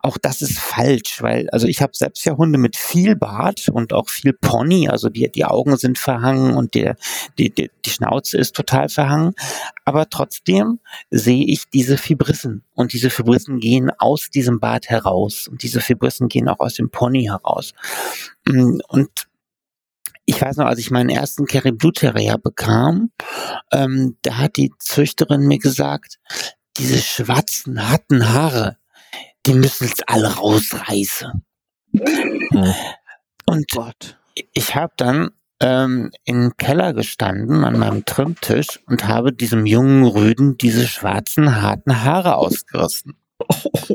[0.00, 3.92] Auch das ist falsch, weil also ich habe selbst ja Hunde mit viel Bart und
[3.92, 6.96] auch viel Pony, also die, die Augen sind verhangen und der,
[7.38, 9.34] die, die, die Schnauze ist total verhangen.
[9.84, 15.62] Aber trotzdem sehe ich diese Fibrissen und diese Fibrissen gehen aus diesem Bart heraus und
[15.62, 17.72] diese Fibrissen gehen auch aus dem Pony heraus.
[18.46, 19.26] Und
[20.26, 23.10] ich weiß noch, als ich meinen ersten Kerry Blue Terrier bekam,
[23.72, 26.18] ähm, da hat die Züchterin mir gesagt,
[26.76, 28.78] diese schwarzen, harten Haare,
[29.46, 31.44] die müssen jetzt alle rausreißen.
[31.92, 32.74] Mhm.
[33.46, 34.18] Und Gott.
[34.52, 40.56] ich habe dann ähm, im Keller gestanden an meinem Trimmtisch und habe diesem jungen Rüden
[40.56, 43.16] diese schwarzen, harten Haare ausgerissen.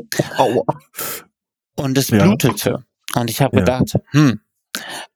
[1.76, 2.84] Und es blutete.
[3.14, 3.60] Und ich habe ja.
[3.60, 4.40] gedacht, hm,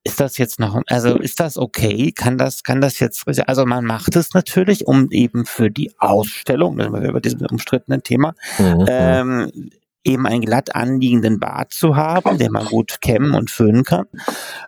[0.03, 2.13] ist das jetzt noch, also ist das okay?
[2.13, 6.77] Kann das, kann das jetzt, also man macht es natürlich, um eben für die Ausstellung,
[6.79, 8.85] wenn wir über dieses umstrittenen Thema, mhm.
[8.89, 9.71] ähm,
[10.05, 14.07] eben einen glatt anliegenden Bart zu haben, den man gut kämmen und föhnen kann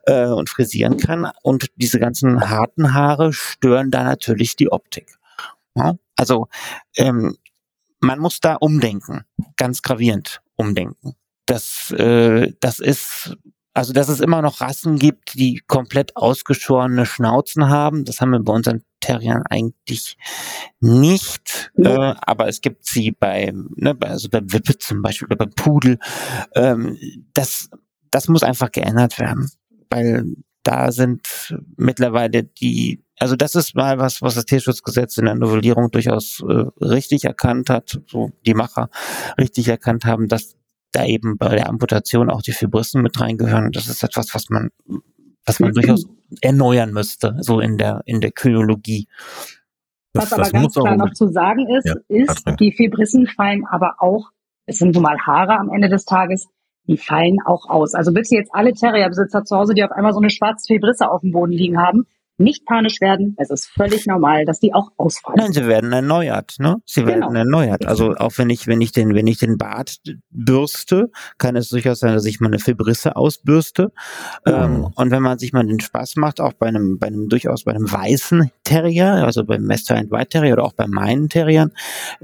[0.05, 1.31] äh, und frisieren kann.
[1.43, 5.19] Und diese ganzen harten Haare stören da natürlich die Optik.
[5.75, 5.97] Ja?
[6.17, 6.49] Also
[6.97, 7.37] ähm,
[8.01, 9.25] man muss da umdenken,
[9.57, 11.15] ganz gravierend umdenken.
[11.45, 13.37] Das, äh, das ist
[13.77, 18.07] also, dass es immer noch Rassen gibt, die komplett ausgeschorene Schnauzen haben.
[18.07, 20.17] Das haben wir bei unseren Terriern eigentlich
[20.81, 21.71] nicht.
[21.77, 22.13] Ja.
[22.13, 25.99] Äh, aber es gibt sie bei, ne, also beim Wippe zum Beispiel oder beim Pudel.
[26.55, 26.97] Ähm,
[27.35, 27.69] das,
[28.11, 29.51] das muss einfach geändert werden.
[29.91, 30.25] Weil
[30.63, 35.91] da sind mittlerweile die, also das ist mal was, was das Tierschutzgesetz in der Novellierung
[35.91, 38.89] durchaus äh, richtig erkannt hat, so die Macher
[39.39, 40.56] richtig erkannt haben, dass
[40.93, 43.73] da eben bei der Amputation auch die Fibrissen mit reingehören.
[43.73, 44.71] Das ist etwas, was man,
[45.45, 46.07] was man durchaus
[46.41, 49.09] erneuern müsste, so in der, in der Kynologie.
[50.15, 54.31] Was aber ganz klar noch zu sagen ist, ja, ist, die Fibrissen fallen aber auch,
[54.65, 56.49] es sind nun mal Haare am Ende des Tages,
[56.89, 57.95] die fallen auch aus.
[57.95, 61.21] Also bitte jetzt alle Terrierbesitzer zu Hause, die auf einmal so eine schwarze Fibrisse auf
[61.21, 62.07] dem Boden liegen haben,
[62.39, 63.35] nicht panisch werden.
[63.39, 65.39] Es ist völlig normal, dass die auch ausfallen.
[65.39, 66.77] Nein, sie werden erneuert, ne?
[66.85, 67.27] Sie genau.
[67.27, 67.87] werden erneuert.
[67.87, 69.97] Also auch wenn ich, wenn ich den, wenn ich den Bart
[70.31, 73.93] bürste, kann es durchaus sein, dass ich mal eine Fibrisse ausbürste.
[74.45, 74.51] Oh.
[74.51, 77.65] Ähm, und wenn man sich mal den Spaß macht, auch bei einem, bei einem durchaus
[77.65, 81.73] bei einem weißen Terrier, also beim Master and White Terrier oder auch bei meinen Terriern,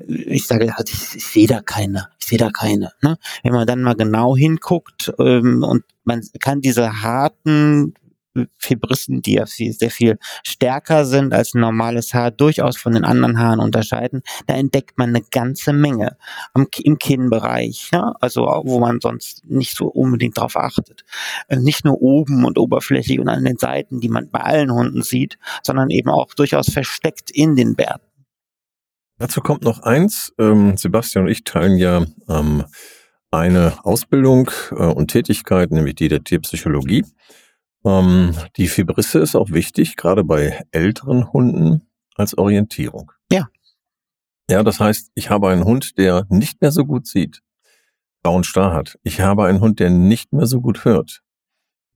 [0.06, 2.92] ich sage, ich, ich sehe da keine, ich sehe da keine.
[3.02, 3.16] Ne?
[3.42, 7.94] Wenn man dann mal genau hinguckt ähm, und man kann diese harten
[8.56, 13.04] Fibrissen, die ja viel, sehr viel stärker sind als ein normales Haar, durchaus von den
[13.04, 14.22] anderen Haaren unterscheiden.
[14.46, 16.16] Da entdeckt man eine ganze Menge
[16.54, 18.14] am, im Kinnbereich, ja?
[18.20, 21.04] also wo man sonst nicht so unbedingt drauf achtet.
[21.48, 25.02] Äh, nicht nur oben und oberflächlich und an den Seiten, die man bei allen Hunden
[25.02, 28.06] sieht, sondern eben auch durchaus versteckt in den Bärten.
[29.18, 30.32] Dazu kommt noch eins.
[30.38, 32.64] Ähm, Sebastian und ich teilen ja ähm,
[33.30, 37.04] eine Ausbildung äh, und Tätigkeit, nämlich die der Tierpsychologie.
[37.84, 41.82] Ähm, die Fibrisse ist auch wichtig, gerade bei älteren Hunden
[42.14, 43.12] als Orientierung.
[43.30, 43.48] Ja.
[44.50, 47.42] Ja, das heißt, ich habe einen Hund, der nicht mehr so gut sieht,
[48.22, 48.98] grau und starr hat.
[49.02, 51.22] Ich habe einen Hund, der nicht mehr so gut hört.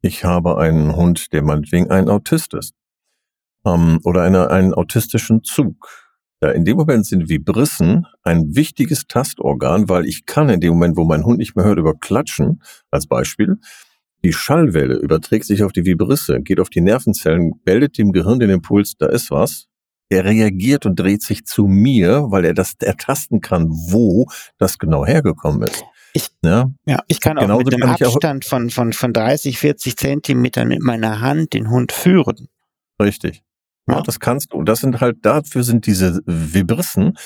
[0.00, 2.74] Ich habe einen Hund, der meinetwegen ein Autist ist.
[3.64, 6.06] Ähm, oder eine, einen autistischen Zug.
[6.42, 10.96] Ja, in dem Moment sind Vibrissen ein wichtiges Tastorgan, weil ich kann in dem Moment,
[10.96, 13.58] wo mein Hund nicht mehr hört, über Klatschen als Beispiel,
[14.26, 18.50] die Schallwelle überträgt sich auf die Vibrisse, geht auf die Nervenzellen, meldet dem Gehirn den
[18.50, 19.68] Impuls, da ist was.
[20.08, 24.26] Er reagiert und dreht sich zu mir, weil er das ertasten kann, wo
[24.58, 25.84] das genau hergekommen ist.
[26.12, 29.96] Ich, ja, ja, ich kann auch Genauso mit einem Abstand von, von, von 30, 40
[29.96, 32.48] Zentimetern mit meiner Hand den Hund führen.
[33.00, 33.44] Richtig.
[33.88, 34.56] Ja, das kannst du.
[34.56, 37.16] Und das sind halt, dafür sind diese Vibrissen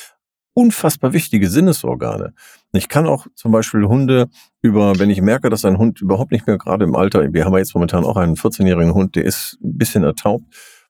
[0.54, 2.34] unfassbar wichtige Sinnesorgane.
[2.72, 4.28] Ich kann auch zum Beispiel Hunde
[4.62, 7.52] über, wenn ich merke, dass ein Hund überhaupt nicht mehr gerade im Alter, wir haben
[7.52, 10.44] ja jetzt momentan auch einen 14-jährigen Hund, der ist ein bisschen ertaubt,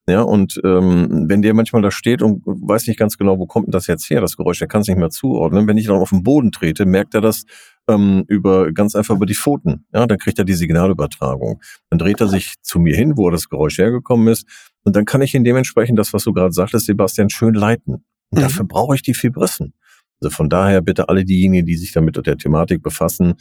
[0.09, 3.69] ja, und ähm, wenn der manchmal da steht und weiß nicht ganz genau, wo kommt
[3.69, 5.69] denn das jetzt her, das Geräusch, der kann es nicht mehr zuordnen.
[5.69, 7.45] Wenn ich dann auf den Boden trete, merkt er das
[7.89, 9.85] ähm, über ganz einfach über die Pfoten.
[9.93, 11.61] Ja, dann kriegt er die Signalübertragung.
[11.91, 14.47] Dann dreht er sich zu mir hin, wo das Geräusch hergekommen ist,
[14.83, 18.05] und dann kann ich ihn dementsprechend das, was du gerade sagtest, Sebastian, schön leiten.
[18.31, 18.43] Und mhm.
[18.43, 19.75] dafür brauche ich die Fibrissen.
[20.21, 23.35] Also von daher bitte alle diejenigen, die sich damit mit der Thematik befassen,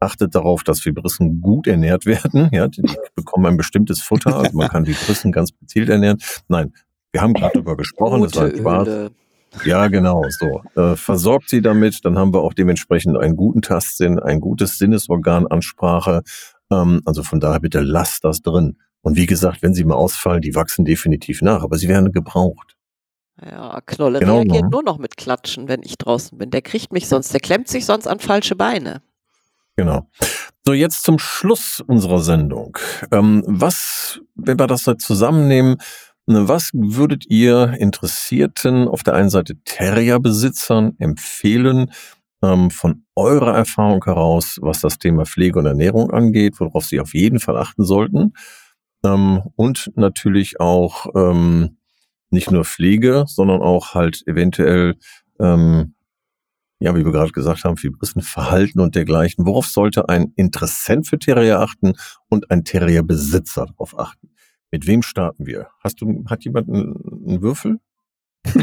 [0.00, 2.48] achtet darauf, dass Fibrissen gut ernährt werden.
[2.52, 2.82] Ja, die
[3.14, 4.36] bekommen ein bestimmtes Futter.
[4.36, 6.18] Also man kann Fibrissen ganz gezielt ernähren.
[6.48, 6.72] Nein,
[7.12, 8.20] wir haben gerade darüber gesprochen.
[8.20, 8.88] Gute das war Spaß.
[8.88, 9.10] Öle.
[9.64, 10.62] Ja, genau, so.
[10.74, 16.22] Äh, versorgt sie damit, dann haben wir auch dementsprechend einen guten Tastsinn, ein gutes Sinnesorganansprache.
[16.72, 18.78] Ähm, also von daher bitte lasst das drin.
[19.02, 22.73] Und wie gesagt, wenn sie mal ausfallen, die wachsen definitiv nach, aber sie werden gebraucht.
[23.42, 26.50] Ja, Knolle genau, reagiert nur noch mit Klatschen, wenn ich draußen bin.
[26.50, 29.02] Der kriegt mich sonst, der klemmt sich sonst an falsche Beine.
[29.76, 30.08] Genau.
[30.64, 32.78] So, jetzt zum Schluss unserer Sendung.
[33.10, 35.76] Ähm, was, wenn wir das jetzt zusammennehmen,
[36.26, 41.90] ne, was würdet ihr Interessierten auf der einen Seite Terrierbesitzern empfehlen,
[42.42, 47.14] ähm, von eurer Erfahrung heraus, was das Thema Pflege und Ernährung angeht, worauf sie auf
[47.14, 48.34] jeden Fall achten sollten?
[49.04, 51.78] Ähm, und natürlich auch, ähm,
[52.34, 54.96] nicht nur Pflege, sondern auch halt eventuell,
[55.40, 55.94] ähm,
[56.80, 59.46] ja, wie wir gerade gesagt haben, Fibrissenverhalten und dergleichen.
[59.46, 61.94] Worauf sollte ein Interessent für Terrier achten
[62.28, 64.28] und ein Terrierbesitzer darauf achten?
[64.70, 65.68] Mit wem starten wir?
[65.82, 66.94] Hast du, hat jemand einen,
[67.26, 67.78] einen Würfel?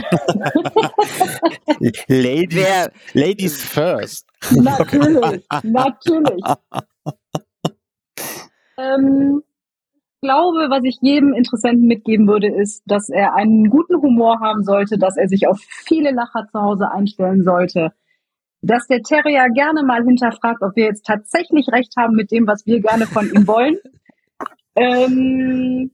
[2.07, 4.27] Ladies, Ladies first.
[4.51, 6.37] Natürlich, natürlich.
[8.77, 9.41] ähm,
[10.21, 14.97] glaube, was ich jedem Interessenten mitgeben würde, ist, dass er einen guten Humor haben sollte,
[14.97, 17.91] dass er sich auf viele Lacher zu Hause einstellen sollte,
[18.61, 22.65] dass der Terrier gerne mal hinterfragt, ob wir jetzt tatsächlich recht haben mit dem, was
[22.67, 23.77] wir gerne von ihm wollen.
[24.75, 25.91] ähm,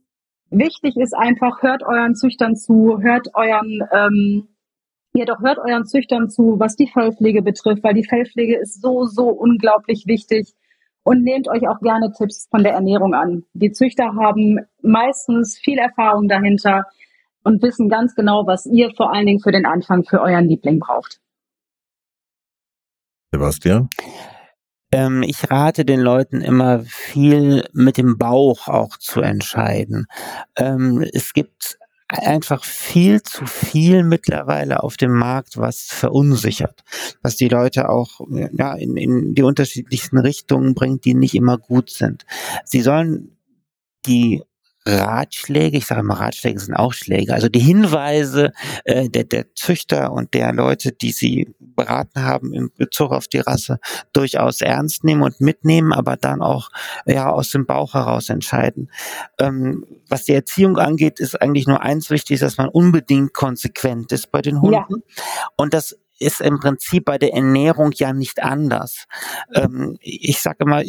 [0.49, 4.49] wichtig ist einfach, hört euren Züchtern zu, hört euren, ähm,
[5.13, 9.05] ja doch, hört euren Züchtern zu, was die Fellpflege betrifft, weil die Fellpflege ist so,
[9.05, 10.53] so unglaublich wichtig
[11.07, 13.45] und nehmt euch auch gerne Tipps von der Ernährung an.
[13.53, 16.83] Die Züchter haben meistens viel Erfahrung dahinter
[17.45, 20.79] und wissen ganz genau, was ihr vor allen Dingen für den Anfang für euren Liebling
[20.79, 21.21] braucht.
[23.31, 23.87] Sebastian?
[24.91, 30.07] Ähm, ich rate den Leuten immer viel mit dem Bauch auch zu entscheiden.
[30.57, 31.79] Ähm, es gibt
[32.09, 36.83] einfach viel zu viel mittlerweile auf dem Markt, was verunsichert,
[37.21, 41.89] was die Leute auch ja, in, in die unterschiedlichsten Richtungen bringt, die nicht immer gut
[41.89, 42.25] sind.
[42.63, 43.37] Sie sollen
[44.05, 44.43] die
[44.87, 48.53] Ratschläge, ich sage mal, Ratschläge sind auch Schläge, also die Hinweise
[48.85, 53.39] äh, der, der Züchter und der Leute, die sie beraten haben in Bezug auf die
[53.39, 53.79] Rasse,
[54.13, 56.69] durchaus ernst nehmen und mitnehmen, aber dann auch
[57.05, 58.89] ja aus dem Bauch heraus entscheiden.
[59.39, 64.31] Ähm, was die Erziehung angeht, ist eigentlich nur eins wichtig, dass man unbedingt konsequent ist
[64.31, 65.03] bei den Hunden.
[65.15, 65.23] Ja.
[65.57, 69.05] Und das ist im Prinzip bei der Ernährung ja nicht anders.
[69.53, 70.81] Ähm, ich sage immer,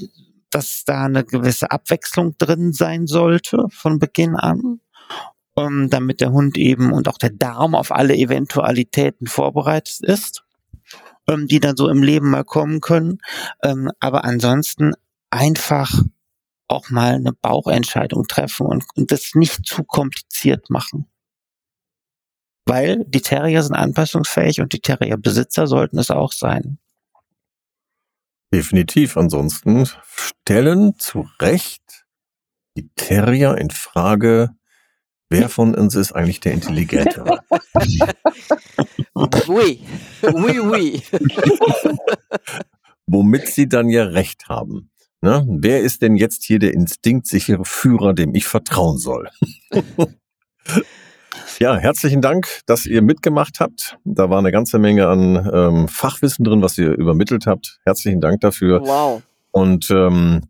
[0.51, 4.81] dass da eine gewisse Abwechslung drin sein sollte von Beginn an,
[5.55, 10.45] um, damit der Hund eben und auch der Darm auf alle Eventualitäten vorbereitet ist,
[11.27, 13.19] um, die dann so im Leben mal kommen können.
[13.63, 14.93] Ähm, aber ansonsten
[15.31, 15.91] einfach
[16.69, 21.07] auch mal eine Bauchentscheidung treffen und, und das nicht zu kompliziert machen.
[22.67, 26.79] Weil die Terrier sind anpassungsfähig und die Terrierbesitzer sollten es auch sein.
[28.53, 29.17] Definitiv.
[29.17, 32.07] Ansonsten stellen zu Recht
[32.77, 34.51] die Terrier in Frage,
[35.29, 37.41] wer von uns ist eigentlich der Intelligentere?
[39.49, 39.83] oui,
[40.23, 41.03] oui, oui.
[43.07, 44.91] Womit sie dann ja recht haben.
[45.21, 45.45] Ne?
[45.49, 49.29] Wer ist denn jetzt hier der instinktsichere Führer, dem ich vertrauen soll?
[51.61, 53.99] Ja, herzlichen Dank, dass ihr mitgemacht habt.
[54.05, 57.81] Da war eine ganze Menge an ähm, Fachwissen drin, was ihr übermittelt habt.
[57.85, 58.81] Herzlichen Dank dafür.
[58.83, 59.23] Wow.
[59.51, 60.43] Und ähm,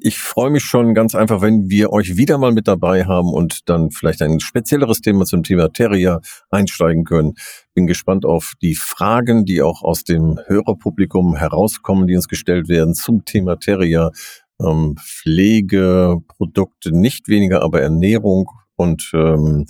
[0.00, 3.70] ich freue mich schon ganz einfach, wenn wir euch wieder mal mit dabei haben und
[3.70, 7.36] dann vielleicht ein spezielleres Thema zum Thema Terrier einsteigen können.
[7.72, 12.92] Bin gespannt auf die Fragen, die auch aus dem Hörerpublikum herauskommen, die uns gestellt werden
[12.92, 14.10] zum Thema Terrier.
[14.60, 19.64] Ähm, Pflegeprodukte, nicht weniger, aber Ernährung und ähm,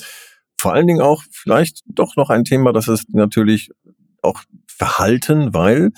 [0.63, 3.73] vor allen Dingen auch vielleicht doch noch ein Thema, das ist natürlich
[4.23, 5.91] auch Verhalten, weil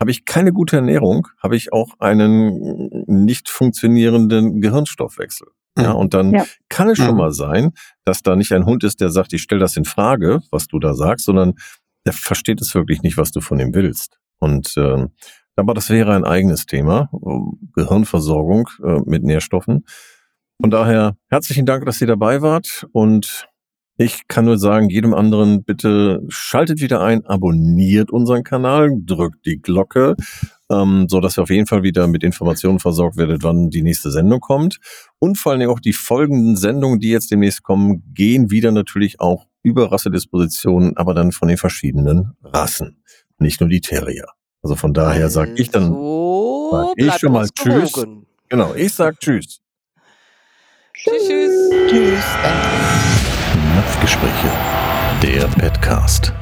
[0.00, 5.48] habe ich keine gute Ernährung, habe ich auch einen nicht funktionierenden Gehirnstoffwechsel.
[5.78, 5.96] Ja, mhm.
[5.96, 6.46] und dann ja.
[6.70, 7.18] kann es schon mhm.
[7.18, 7.72] mal sein,
[8.06, 10.78] dass da nicht ein Hund ist, der sagt, ich stelle das in Frage, was du
[10.78, 11.52] da sagst, sondern
[12.06, 14.18] der versteht es wirklich nicht, was du von ihm willst.
[14.38, 15.06] Und äh,
[15.56, 17.10] aber das wäre ein eigenes Thema,
[17.74, 19.84] Gehirnversorgung äh, mit Nährstoffen.
[20.58, 23.46] Von daher herzlichen Dank, dass ihr dabei wart und
[23.98, 29.60] ich kann nur sagen, jedem anderen bitte schaltet wieder ein, abonniert unseren Kanal, drückt die
[29.60, 30.16] Glocke,
[30.70, 34.10] ähm, so dass ihr auf jeden Fall wieder mit Informationen versorgt werdet, wann die nächste
[34.10, 34.78] Sendung kommt.
[35.18, 39.20] Und vor allen Dingen auch die folgenden Sendungen, die jetzt demnächst kommen, gehen wieder natürlich
[39.20, 43.02] auch über Rassedispositionen, aber dann von den verschiedenen Rassen,
[43.38, 44.26] nicht nur die Terrier.
[44.62, 45.92] Also von daher sage ich dann,
[46.70, 48.04] sag ich schon mal Tschüss.
[48.48, 49.60] Genau, ich sag Tschüss.
[50.94, 51.28] Tschüss.
[51.28, 51.70] Tschüss.
[51.88, 53.35] Tschüss.
[53.76, 54.50] Napfgespräche.
[55.22, 56.32] Der Podcast.